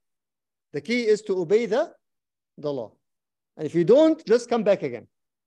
The 0.72 0.80
key 0.80 1.06
is 1.06 1.22
to 1.22 1.38
obey 1.38 1.66
the, 1.66 1.92
the 2.58 2.72
law. 2.72 2.92
And 3.56 3.66
if 3.66 3.74
you 3.74 3.84
don't, 3.84 4.24
just 4.26 4.50
come 4.50 4.64
back 4.64 4.82
again, 4.82 5.06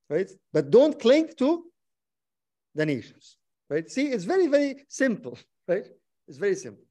right? 0.09 0.29
But 0.53 0.71
don't 0.71 0.99
cling 0.99 1.29
to 1.37 1.65
the 2.75 2.85
nations, 2.85 3.37
right? 3.69 3.89
See, 3.89 4.07
it's 4.07 4.23
very, 4.23 4.47
very 4.47 4.85
simple, 4.87 5.37
right? 5.67 5.85
It's 6.27 6.37
very 6.37 6.55
simple. 6.55 6.85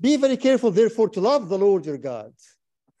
Be 0.00 0.16
very 0.16 0.36
careful, 0.36 0.70
therefore, 0.70 1.08
to 1.10 1.20
love 1.20 1.48
the 1.48 1.58
Lord 1.58 1.84
your 1.84 1.98
God. 1.98 2.32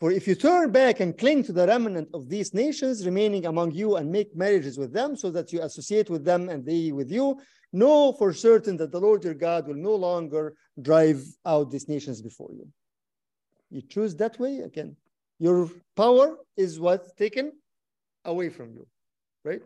For 0.00 0.12
if 0.12 0.28
you 0.28 0.34
turn 0.34 0.70
back 0.70 1.00
and 1.00 1.16
cling 1.16 1.42
to 1.44 1.52
the 1.52 1.66
remnant 1.66 2.08
of 2.14 2.28
these 2.28 2.54
nations 2.54 3.04
remaining 3.04 3.46
among 3.46 3.72
you 3.72 3.96
and 3.96 4.10
make 4.10 4.36
marriages 4.36 4.78
with 4.78 4.92
them 4.92 5.16
so 5.16 5.30
that 5.30 5.52
you 5.52 5.60
associate 5.62 6.08
with 6.08 6.24
them 6.24 6.48
and 6.48 6.64
they 6.64 6.92
with 6.92 7.10
you, 7.10 7.40
know 7.72 8.12
for 8.12 8.32
certain 8.32 8.76
that 8.76 8.92
the 8.92 9.00
Lord 9.00 9.24
your 9.24 9.34
God 9.34 9.66
will 9.66 9.74
no 9.74 9.94
longer 9.94 10.54
drive 10.80 11.24
out 11.44 11.70
these 11.70 11.88
nations 11.88 12.22
before 12.22 12.52
you. 12.52 12.66
You 13.70 13.82
choose 13.82 14.14
that 14.16 14.38
way 14.38 14.60
again. 14.60 14.96
Your 15.38 15.68
power 15.96 16.36
is 16.56 16.80
what's 16.80 17.12
taken 17.14 17.52
away 18.24 18.48
from 18.48 18.72
you, 18.72 18.86
right? 19.44 19.62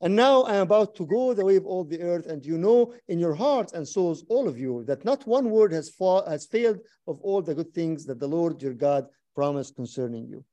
And 0.00 0.14
now 0.14 0.42
I 0.42 0.56
am 0.56 0.62
about 0.62 0.94
to 0.96 1.06
go 1.06 1.32
the 1.32 1.44
way 1.44 1.56
of 1.56 1.64
all 1.64 1.84
the 1.84 2.02
earth, 2.02 2.26
and 2.26 2.44
you 2.44 2.58
know 2.58 2.92
in 3.08 3.18
your 3.18 3.34
hearts 3.34 3.72
and 3.72 3.88
souls, 3.88 4.24
all 4.28 4.46
of 4.46 4.58
you, 4.58 4.84
that 4.84 5.04
not 5.04 5.26
one 5.26 5.50
word 5.50 5.72
has, 5.72 5.88
fa 5.88 6.22
has 6.28 6.46
failed 6.46 6.80
of 7.06 7.18
all 7.22 7.40
the 7.40 7.54
good 7.54 7.72
things 7.72 8.04
that 8.06 8.20
the 8.20 8.28
Lord 8.28 8.60
your 8.60 8.74
God 8.74 9.06
promised 9.34 9.74
concerning 9.74 10.26
you. 10.28 10.44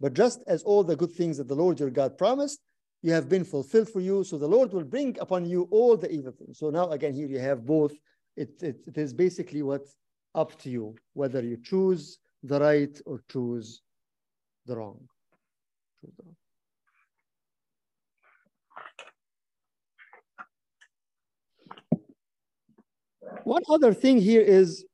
But 0.00 0.14
just 0.14 0.42
as 0.46 0.62
all 0.62 0.82
the 0.82 0.96
good 0.96 1.12
things 1.12 1.36
that 1.36 1.48
the 1.48 1.54
Lord 1.54 1.78
your 1.78 1.90
God 1.90 2.16
promised, 2.16 2.60
you 3.02 3.12
have 3.12 3.28
been 3.28 3.44
fulfilled 3.44 3.90
for 3.90 4.00
you. 4.00 4.24
So 4.24 4.38
the 4.38 4.48
Lord 4.48 4.72
will 4.72 4.84
bring 4.84 5.18
upon 5.20 5.44
you 5.44 5.68
all 5.70 5.96
the 5.96 6.10
evil 6.10 6.32
things. 6.32 6.58
So 6.58 6.70
now 6.70 6.88
again, 6.90 7.12
here 7.14 7.26
you 7.26 7.38
have 7.38 7.66
both. 7.66 7.92
It, 8.36 8.62
it, 8.62 8.80
it 8.86 8.96
is 8.96 9.12
basically 9.12 9.62
what's 9.62 9.96
up 10.34 10.58
to 10.62 10.70
you, 10.70 10.96
whether 11.12 11.42
you 11.42 11.58
choose 11.62 12.18
the 12.42 12.60
right 12.60 12.98
or 13.04 13.22
choose 13.30 13.82
the 14.66 14.76
wrong. 14.76 15.00
Choose 16.00 16.12
the 16.16 16.22
wrong. 16.24 16.36
One 23.44 23.62
other 23.68 23.92
thing 23.94 24.20
here 24.20 24.42
is, 24.42 24.84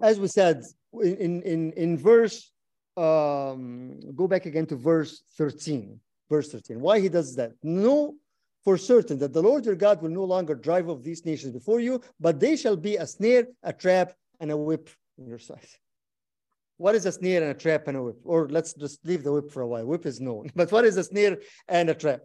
as 0.00 0.18
we 0.18 0.28
said, 0.28 0.64
in, 0.92 1.42
in, 1.42 1.72
in 1.72 1.98
verse, 1.98 2.50
um, 2.96 4.00
go 4.14 4.26
back 4.26 4.46
again 4.46 4.66
to 4.66 4.76
verse 4.76 5.22
13, 5.36 6.00
verse 6.28 6.50
13. 6.50 6.80
Why 6.80 7.00
he 7.00 7.08
does 7.08 7.36
that? 7.36 7.52
Know 7.62 8.14
for 8.64 8.76
certain 8.76 9.18
that 9.18 9.32
the 9.32 9.42
Lord 9.42 9.64
your 9.64 9.74
God 9.74 10.02
will 10.02 10.10
no 10.10 10.24
longer 10.24 10.54
drive 10.54 10.88
off 10.88 11.02
these 11.02 11.24
nations 11.24 11.52
before 11.52 11.80
you, 11.80 12.00
but 12.18 12.40
they 12.40 12.56
shall 12.56 12.76
be 12.76 12.96
a 12.96 13.06
snare, 13.06 13.46
a 13.62 13.72
trap, 13.72 14.12
and 14.38 14.50
a 14.50 14.56
whip 14.56 14.90
in 15.18 15.26
your 15.26 15.38
sight. 15.38 15.78
What 16.76 16.94
is 16.94 17.04
a 17.06 17.12
snare 17.12 17.42
and 17.42 17.50
a 17.50 17.54
trap 17.54 17.88
and 17.88 17.96
a 17.96 18.02
whip? 18.02 18.20
Or 18.24 18.48
let's 18.48 18.72
just 18.72 19.04
leave 19.04 19.22
the 19.22 19.32
whip 19.32 19.50
for 19.50 19.62
a 19.62 19.68
while. 19.68 19.84
Whip 19.84 20.06
is 20.06 20.20
known. 20.20 20.50
But 20.56 20.72
what 20.72 20.84
is 20.84 20.96
a 20.96 21.04
snare 21.04 21.38
and 21.68 21.90
a 21.90 21.94
trap? 21.94 22.20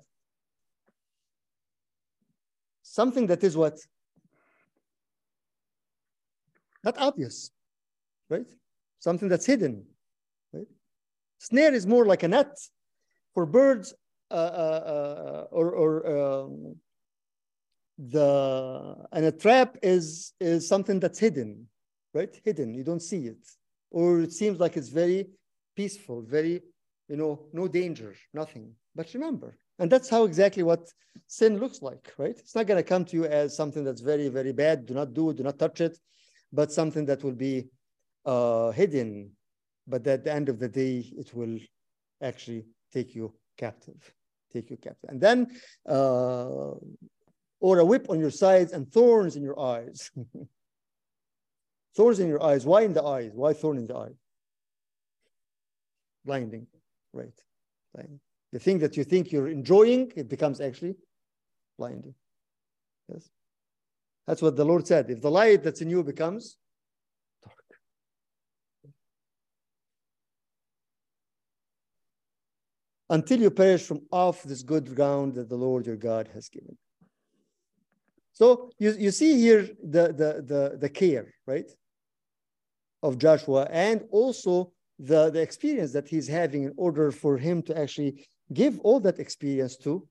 Something 2.87 3.25
that 3.27 3.43
is 3.43 3.57
what? 3.57 3.79
Not 6.83 6.97
obvious, 6.99 7.49
right? 8.29 8.45
Something 8.99 9.27
that's 9.27 9.47
hidden, 9.47 9.85
right? 10.53 10.67
Snare 11.39 11.73
is 11.73 11.87
more 11.87 12.05
like 12.05 12.21
a 12.21 12.27
net 12.27 12.55
for 13.33 13.47
birds 13.47 13.95
uh, 14.29 14.33
uh, 14.35 14.37
uh, 14.37 15.47
or, 15.51 15.71
or 15.71 16.17
um, 16.17 16.75
the, 17.97 18.95
and 19.11 19.25
a 19.25 19.31
trap 19.31 19.77
is, 19.81 20.33
is 20.39 20.67
something 20.67 20.99
that's 20.99 21.17
hidden, 21.17 21.67
right? 22.13 22.39
Hidden, 22.43 22.75
you 22.75 22.83
don't 22.83 23.01
see 23.01 23.25
it. 23.25 23.47
Or 23.89 24.21
it 24.21 24.31
seems 24.31 24.59
like 24.59 24.77
it's 24.77 24.89
very 24.89 25.27
peaceful, 25.75 26.21
very, 26.21 26.61
you 27.09 27.17
know, 27.17 27.47
no 27.51 27.67
danger, 27.67 28.13
nothing. 28.31 28.73
But 28.93 29.11
remember, 29.15 29.57
and 29.79 29.91
that's 29.91 30.09
how 30.09 30.23
exactly 30.23 30.63
what 30.63 30.87
sin 31.27 31.59
looks 31.59 31.81
like, 31.81 32.13
right? 32.17 32.37
It's 32.37 32.55
not 32.55 32.67
going 32.67 32.81
to 32.81 32.87
come 32.87 33.05
to 33.05 33.15
you 33.15 33.25
as 33.25 33.55
something 33.55 33.83
that's 33.83 34.01
very, 34.01 34.29
very 34.29 34.53
bad. 34.53 34.85
Do 34.85 34.93
not 34.93 35.13
do 35.13 35.29
it, 35.29 35.37
do 35.37 35.43
not 35.43 35.59
touch 35.59 35.81
it, 35.81 35.97
but 36.53 36.71
something 36.71 37.05
that 37.05 37.23
will 37.23 37.33
be 37.33 37.67
uh, 38.25 38.71
hidden. 38.71 39.31
But 39.87 40.07
at 40.07 40.23
the 40.23 40.33
end 40.33 40.49
of 40.49 40.59
the 40.59 40.69
day, 40.69 41.11
it 41.17 41.33
will 41.33 41.59
actually 42.21 42.65
take 42.93 43.15
you 43.15 43.33
captive, 43.57 44.13
take 44.51 44.69
you 44.69 44.77
captive. 44.77 45.09
And 45.09 45.21
then, 45.21 45.47
uh, 45.87 46.71
or 47.59 47.79
a 47.79 47.85
whip 47.85 48.09
on 48.09 48.19
your 48.19 48.31
sides 48.31 48.71
and 48.71 48.91
thorns 48.91 49.35
in 49.35 49.43
your 49.43 49.59
eyes. 49.59 50.11
thorns 51.95 52.19
in 52.19 52.27
your 52.27 52.43
eyes. 52.43 52.65
Why 52.65 52.81
in 52.81 52.93
the 52.93 53.03
eyes? 53.03 53.31
Why 53.33 53.53
thorn 53.53 53.77
in 53.77 53.87
the 53.87 53.95
eye? 53.95 54.15
Blinding, 56.25 56.67
right? 57.13 57.39
Blinding. 57.93 58.19
The 58.55 58.59
thing 58.59 58.79
that 58.79 58.95
you 58.95 59.03
think 59.03 59.33
you're 59.33 59.49
enjoying, 59.49 60.13
it 60.15 60.29
becomes 60.29 60.61
actually 60.61 60.95
blinding. 61.77 62.15
Yes. 63.09 63.29
That's 64.27 64.41
what 64.41 64.55
the 64.55 64.63
Lord 64.63 64.87
said. 64.87 65.09
If 65.09 65.19
the 65.19 65.29
light 65.29 65.61
that's 65.61 65.81
in 65.81 65.89
you 65.89 66.01
becomes 66.05 66.55
dark. 67.43 67.57
Until 73.09 73.41
you 73.41 73.51
perish 73.51 73.83
from 73.83 73.99
off 74.09 74.41
this 74.43 74.63
good 74.63 74.95
ground 74.95 75.33
that 75.33 75.49
the 75.49 75.57
Lord 75.57 75.85
your 75.85 75.97
God 75.97 76.29
has 76.33 76.47
given. 76.47 76.77
So 78.31 78.69
you, 78.79 78.95
you 78.97 79.11
see 79.11 79.37
here 79.37 79.67
the, 79.83 80.13
the, 80.13 80.45
the, 80.51 80.77
the 80.79 80.87
care, 80.87 81.33
right, 81.45 81.69
of 83.03 83.17
Joshua 83.17 83.67
and 83.69 84.05
also 84.11 84.71
the, 84.97 85.29
the 85.29 85.41
experience 85.41 85.91
that 85.91 86.07
he's 86.07 86.29
having 86.29 86.63
in 86.63 86.73
order 86.77 87.11
for 87.11 87.37
him 87.37 87.61
to 87.63 87.77
actually 87.77 88.25
give 88.53 88.79
all 88.81 88.99
that 89.01 89.19
experience 89.19 89.77
to, 89.77 90.07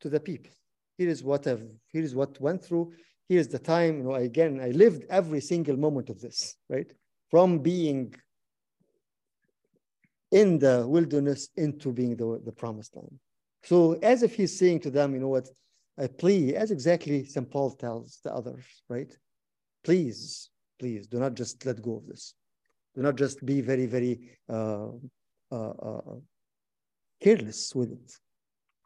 to 0.00 0.08
the 0.08 0.20
people. 0.20 0.50
Here 0.96 1.08
is 1.08 1.22
what 1.22 1.46
I've, 1.46 1.64
here 1.88 2.02
is 2.02 2.14
what 2.14 2.40
went 2.40 2.64
through. 2.64 2.92
Here's 3.28 3.48
the 3.48 3.58
time, 3.58 3.98
you 3.98 4.04
know, 4.04 4.14
again, 4.14 4.60
I 4.60 4.70
lived 4.70 5.04
every 5.10 5.40
single 5.40 5.76
moment 5.76 6.08
of 6.10 6.20
this, 6.20 6.56
right? 6.68 6.90
From 7.30 7.58
being 7.58 8.14
in 10.30 10.58
the 10.58 10.86
wilderness 10.86 11.48
into 11.56 11.92
being 11.92 12.16
the, 12.16 12.40
the 12.44 12.52
promised 12.52 12.96
land. 12.96 13.18
So 13.64 13.94
as 14.02 14.22
if 14.22 14.34
he's 14.34 14.58
saying 14.58 14.80
to 14.80 14.90
them, 14.90 15.14
you 15.14 15.20
know 15.20 15.28
what, 15.28 15.48
I 15.98 16.06
plea, 16.06 16.54
as 16.54 16.70
exactly 16.70 17.24
St. 17.24 17.50
Paul 17.50 17.70
tells 17.72 18.20
the 18.22 18.32
others, 18.32 18.64
right? 18.88 19.12
Please, 19.84 20.50
please 20.78 21.06
do 21.06 21.18
not 21.18 21.34
just 21.34 21.64
let 21.66 21.82
go 21.82 21.96
of 21.96 22.06
this. 22.06 22.34
Do 22.94 23.02
not 23.02 23.16
just 23.16 23.44
be 23.44 23.60
very, 23.60 23.86
very 23.86 24.30
uh, 24.48 24.88
uh, 25.50 25.70
uh, 25.70 26.14
careless 27.20 27.74
with 27.74 27.92
it. 27.92 28.12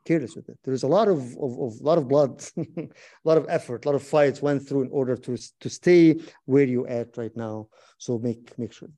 Careless 0.05 0.35
with 0.35 0.49
it. 0.49 0.59
There 0.64 0.74
is 0.74 0.83
a 0.83 0.89
lot 0.89 1.09
of, 1.09 1.20
of, 1.39 1.61
of 1.61 1.80
lot 1.80 1.99
of 1.99 2.09
blood, 2.09 2.43
a 2.57 2.89
lot 3.24 3.39
of 3.39 3.47
effort, 3.49 3.85
a 3.85 3.89
lot 3.89 3.95
of 3.95 4.03
fights 4.03 4.43
went 4.43 4.66
through 4.66 4.83
in 4.83 4.91
order 4.91 5.16
to, 5.16 5.37
to 5.61 5.70
stay 5.70 6.20
where 6.45 6.64
you 6.64 6.87
at 6.87 7.16
right 7.16 7.37
now. 7.37 7.68
So 7.99 8.18
make 8.18 8.59
make 8.59 8.72
sure. 8.72 8.89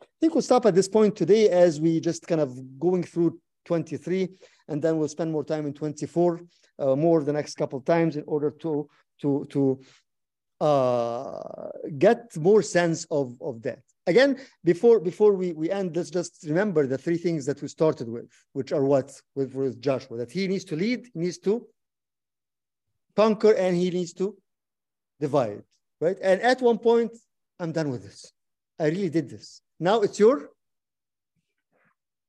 I 0.00 0.06
think 0.20 0.34
we'll 0.34 0.42
stop 0.42 0.64
at 0.64 0.74
this 0.74 0.88
point 0.88 1.16
today 1.16 1.50
as 1.50 1.80
we 1.80 2.00
just 2.00 2.26
kind 2.26 2.40
of 2.40 2.78
going 2.78 3.02
through 3.02 3.38
23 3.66 4.28
and 4.68 4.80
then 4.80 4.98
we'll 4.98 5.08
spend 5.08 5.30
more 5.30 5.44
time 5.44 5.66
in 5.66 5.74
24 5.74 6.40
uh, 6.78 6.96
more 6.96 7.22
the 7.22 7.32
next 7.32 7.56
couple 7.56 7.78
of 7.78 7.84
times 7.84 8.16
in 8.16 8.24
order 8.26 8.50
to 8.50 8.88
to 9.20 9.46
to 9.50 9.80
uh, 10.60 11.68
get 11.98 12.36
more 12.36 12.62
sense 12.62 13.06
of 13.10 13.36
of 13.40 13.62
that 13.62 13.80
again 14.06 14.38
before 14.64 15.00
before 15.00 15.32
we, 15.32 15.52
we 15.52 15.70
end 15.70 15.96
let's 15.96 16.10
just 16.10 16.44
remember 16.46 16.86
the 16.86 16.98
three 16.98 17.16
things 17.16 17.46
that 17.46 17.60
we 17.62 17.68
started 17.68 18.08
with 18.08 18.30
which 18.52 18.72
are 18.72 18.84
what? 18.84 19.12
With, 19.34 19.54
with 19.54 19.80
joshua 19.80 20.18
that 20.18 20.30
he 20.30 20.46
needs 20.48 20.64
to 20.66 20.76
lead 20.76 21.06
he 21.12 21.20
needs 21.20 21.38
to 21.38 21.66
conquer 23.16 23.52
and 23.52 23.76
he 23.76 23.90
needs 23.90 24.12
to 24.14 24.36
divide 25.20 25.62
right? 26.00 26.16
And 26.22 26.40
at 26.42 26.60
one 26.60 26.78
point 26.78 27.12
i'm 27.60 27.72
done 27.72 27.90
with 27.90 28.02
this. 28.02 28.32
I 28.78 28.86
really 28.86 29.10
did 29.10 29.30
this. 29.30 29.60
Now 29.78 30.00
it's 30.00 30.18
your 30.18 30.50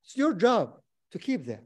it's 0.03 0.15
your 0.15 0.33
job 0.33 0.77
to 1.11 1.19
keep 1.19 1.45
that. 1.47 1.65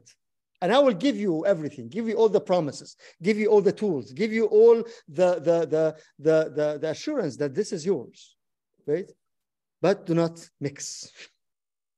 And 0.62 0.72
I 0.72 0.78
will 0.78 0.94
give 0.94 1.16
you 1.16 1.46
everything, 1.46 1.88
give 1.88 2.06
you 2.06 2.14
all 2.14 2.28
the 2.28 2.40
promises, 2.40 2.96
give 3.22 3.38
you 3.38 3.46
all 3.48 3.62
the 3.62 3.72
tools, 3.72 4.12
give 4.12 4.32
you 4.32 4.46
all 4.46 4.82
the 5.08 5.30
the 5.48 5.66
the 5.74 5.96
the 6.18 6.52
the, 6.54 6.78
the 6.80 6.90
assurance 6.90 7.36
that 7.36 7.54
this 7.54 7.72
is 7.72 7.84
yours, 7.84 8.36
right? 8.86 9.10
But 9.82 10.06
do 10.06 10.14
not 10.14 10.48
mix. 10.60 11.10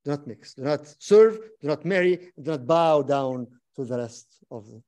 Do 0.05 0.11
not 0.11 0.27
mix. 0.27 0.53
Do 0.53 0.63
not 0.63 0.95
serve. 0.99 1.39
Do 1.61 1.67
not 1.67 1.85
marry. 1.85 2.31
Do 2.41 2.51
not 2.51 2.65
bow 2.65 3.01
down 3.01 3.47
to 3.75 3.85
the 3.85 3.97
rest 3.97 4.27
of 4.51 4.67
them. 4.67 4.83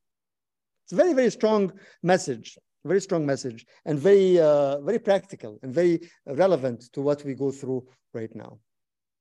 It's 0.85 0.93
a 0.93 0.95
very 0.95 1.13
very 1.13 1.31
strong 1.31 1.71
message, 2.03 2.57
very 2.83 3.01
strong 3.01 3.25
message, 3.25 3.65
and 3.85 3.97
very 3.97 4.39
uh, 4.39 4.79
very 4.81 4.99
practical 4.99 5.57
and 5.63 5.73
very 5.73 5.99
relevant 6.27 6.91
to 6.93 7.01
what 7.01 7.23
we 7.23 7.33
go 7.33 7.51
through 7.51 7.87
right 8.13 8.33
now, 8.35 8.59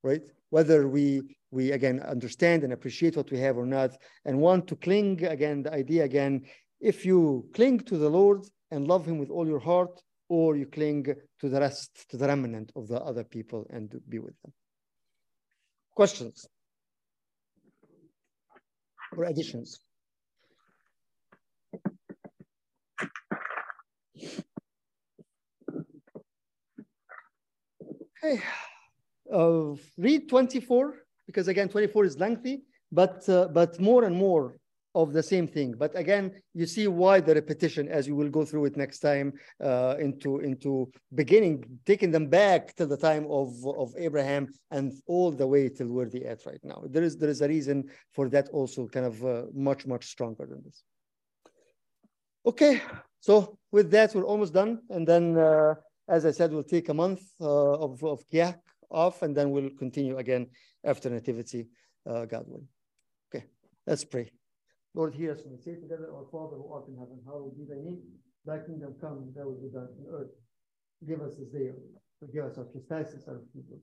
right? 0.03 0.23
Whether 0.51 0.89
we 0.89 1.23
we 1.51 1.73
again 1.73 2.01
understand 2.01 2.65
and 2.65 2.73
appreciate 2.73 3.17
what 3.17 3.31
we 3.31 3.39
have 3.39 3.57
or 3.57 3.67
not, 3.67 3.97
and 4.25 4.41
want 4.41 4.67
to 4.69 4.77
cling 4.77 5.25
again, 5.25 5.63
the 5.63 5.73
idea 5.73 6.05
again, 6.05 6.43
if 6.81 7.07
you 7.07 7.49
cling 7.55 7.81
to 7.81 7.97
the 7.97 8.11
Lord 8.11 8.45
and 8.71 8.87
love 8.87 9.07
Him 9.07 9.19
with 9.19 9.31
all 9.31 9.47
your 9.47 9.61
heart, 9.61 10.03
or 10.29 10.57
you 10.57 10.67
cling 10.67 11.07
to 11.41 11.49
the 11.49 11.61
rest, 11.61 12.09
to 12.11 12.17
the 12.17 12.27
remnant 12.27 12.73
of 12.77 12.89
the 12.89 13.01
other 13.01 13.25
people 13.25 13.67
and 13.71 13.95
be 14.09 14.19
with 14.19 14.35
them. 14.43 14.53
Questions 15.95 16.47
or 19.17 19.25
additions? 19.25 19.81
Okay, 28.25 28.43
uh, 29.33 29.75
read 29.99 30.29
24 30.29 30.95
because 31.27 31.49
again, 31.49 31.69
24 31.69 32.05
is 32.07 32.19
lengthy, 32.19 32.63
but 32.91 33.29
uh, 33.29 33.49
but 33.49 33.79
more 33.79 34.05
and 34.05 34.17
more 34.17 34.57
of 34.95 35.13
the 35.13 35.23
same 35.23 35.47
thing. 35.49 35.75
But 35.77 35.97
again, 35.97 36.33
you 36.55 36.67
see 36.67 36.87
why 36.87 37.21
the 37.21 37.35
repetition 37.35 37.89
as 37.89 38.07
you 38.07 38.15
will 38.15 38.29
go 38.29 38.45
through 38.45 38.67
it 38.67 38.77
next 38.77 39.01
time 39.01 39.33
uh, 39.63 39.97
into 39.99 40.39
into 40.41 40.91
beginning, 41.15 41.65
taking 41.85 42.11
them 42.11 42.29
back 42.29 42.75
to 42.77 42.87
the 42.87 42.97
time 42.97 43.27
of, 43.29 43.49
of 43.67 43.93
Abraham 43.99 44.49
and 44.71 44.93
all 45.07 45.31
the 45.31 45.47
way 45.47 45.69
till 45.69 45.89
where 45.89 46.09
they 46.09 46.23
at 46.23 46.47
right 46.47 46.61
now. 46.63 46.83
There 46.87 47.03
is 47.03 47.17
there 47.17 47.31
is 47.31 47.41
a 47.43 47.49
reason 47.49 47.91
for 48.13 48.29
that 48.29 48.49
also 48.51 48.87
kind 48.87 49.07
of 49.07 49.25
uh, 49.25 49.43
much, 49.53 49.87
much 49.87 50.07
stronger 50.07 50.47
than 50.47 50.63
this. 50.65 50.85
Okay, 52.47 52.83
so 53.21 53.59
with 53.73 53.91
that, 53.93 54.15
we're 54.15 54.27
almost 54.27 54.53
done. 54.53 54.81
And 54.91 55.09
then, 55.09 55.39
uh, 55.39 55.75
as 56.09 56.27
I 56.27 56.31
said, 56.31 56.53
we'll 56.53 56.63
take 56.63 56.91
a 56.91 56.95
month 56.95 57.23
uh, 57.41 57.79
of, 57.79 58.05
of 58.05 58.23
Kiahk 58.31 58.59
off 58.91 59.23
and 59.23 59.35
then 59.35 59.51
we'll 59.51 59.71
continue 59.71 60.19
again 60.19 60.49
after 60.85 61.09
nativity, 61.09 61.69
uh, 62.09 62.27
God 62.27 62.45
willing. 62.47 62.69
Okay, 63.35 63.47
let's 63.87 64.05
pray. 64.05 64.31
Lord, 64.95 65.15
hear 65.15 65.33
us 65.33 65.43
when 65.45 65.57
we 65.57 65.61
say 65.61 65.75
together, 65.75 66.09
Our 66.15 66.27
Father 66.31 66.57
who 66.57 66.73
art 66.73 66.87
in 66.89 66.97
heaven, 66.97 67.19
hallowed 67.27 67.57
be 67.59 67.65
thy 67.65 67.81
name. 67.83 68.03
Thy 68.47 68.59
kingdom 68.59 68.95
come, 69.01 69.33
thy 69.35 69.45
will 69.45 69.61
be 69.61 69.69
done 69.69 69.89
on 69.99 70.07
earth. 70.15 70.31
Give 71.07 71.21
us 71.21 71.35
this 71.37 71.49
day, 71.49 71.71
forgive 72.21 72.45
us 72.45 72.59
our 72.59 72.65
trespasses, 72.65 73.27
our 73.27 73.41
people. 73.53 73.79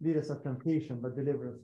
Lead 0.00 0.16
us 0.18 0.30
out 0.30 0.42
temptation, 0.42 1.00
but 1.00 1.16
deliver 1.16 1.48
us. 1.48 1.58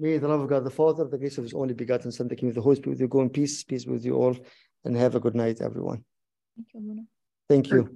May 0.00 0.18
the 0.18 0.28
love 0.28 0.40
of 0.40 0.48
God 0.48 0.64
the 0.64 0.70
Father, 0.70 1.04
the 1.04 1.18
grace 1.18 1.38
of 1.38 1.44
His 1.44 1.54
only 1.54 1.74
begotten 1.74 2.10
Son, 2.10 2.28
the 2.28 2.36
King 2.36 2.50
of 2.50 2.54
the 2.54 2.60
Holy 2.60 2.76
Spirit, 2.76 2.94
with 2.94 3.00
you 3.00 3.08
go 3.08 3.20
in 3.20 3.30
peace, 3.30 3.62
peace 3.64 3.86
with 3.86 4.04
you 4.04 4.14
all, 4.14 4.36
and 4.84 4.96
have 4.96 5.14
a 5.14 5.20
good 5.20 5.34
night, 5.34 5.60
everyone. 5.60 6.04
Thank 6.56 6.68
you, 6.74 6.80
Mona. 6.80 7.02
Thank 7.48 7.70
you. 7.70 7.94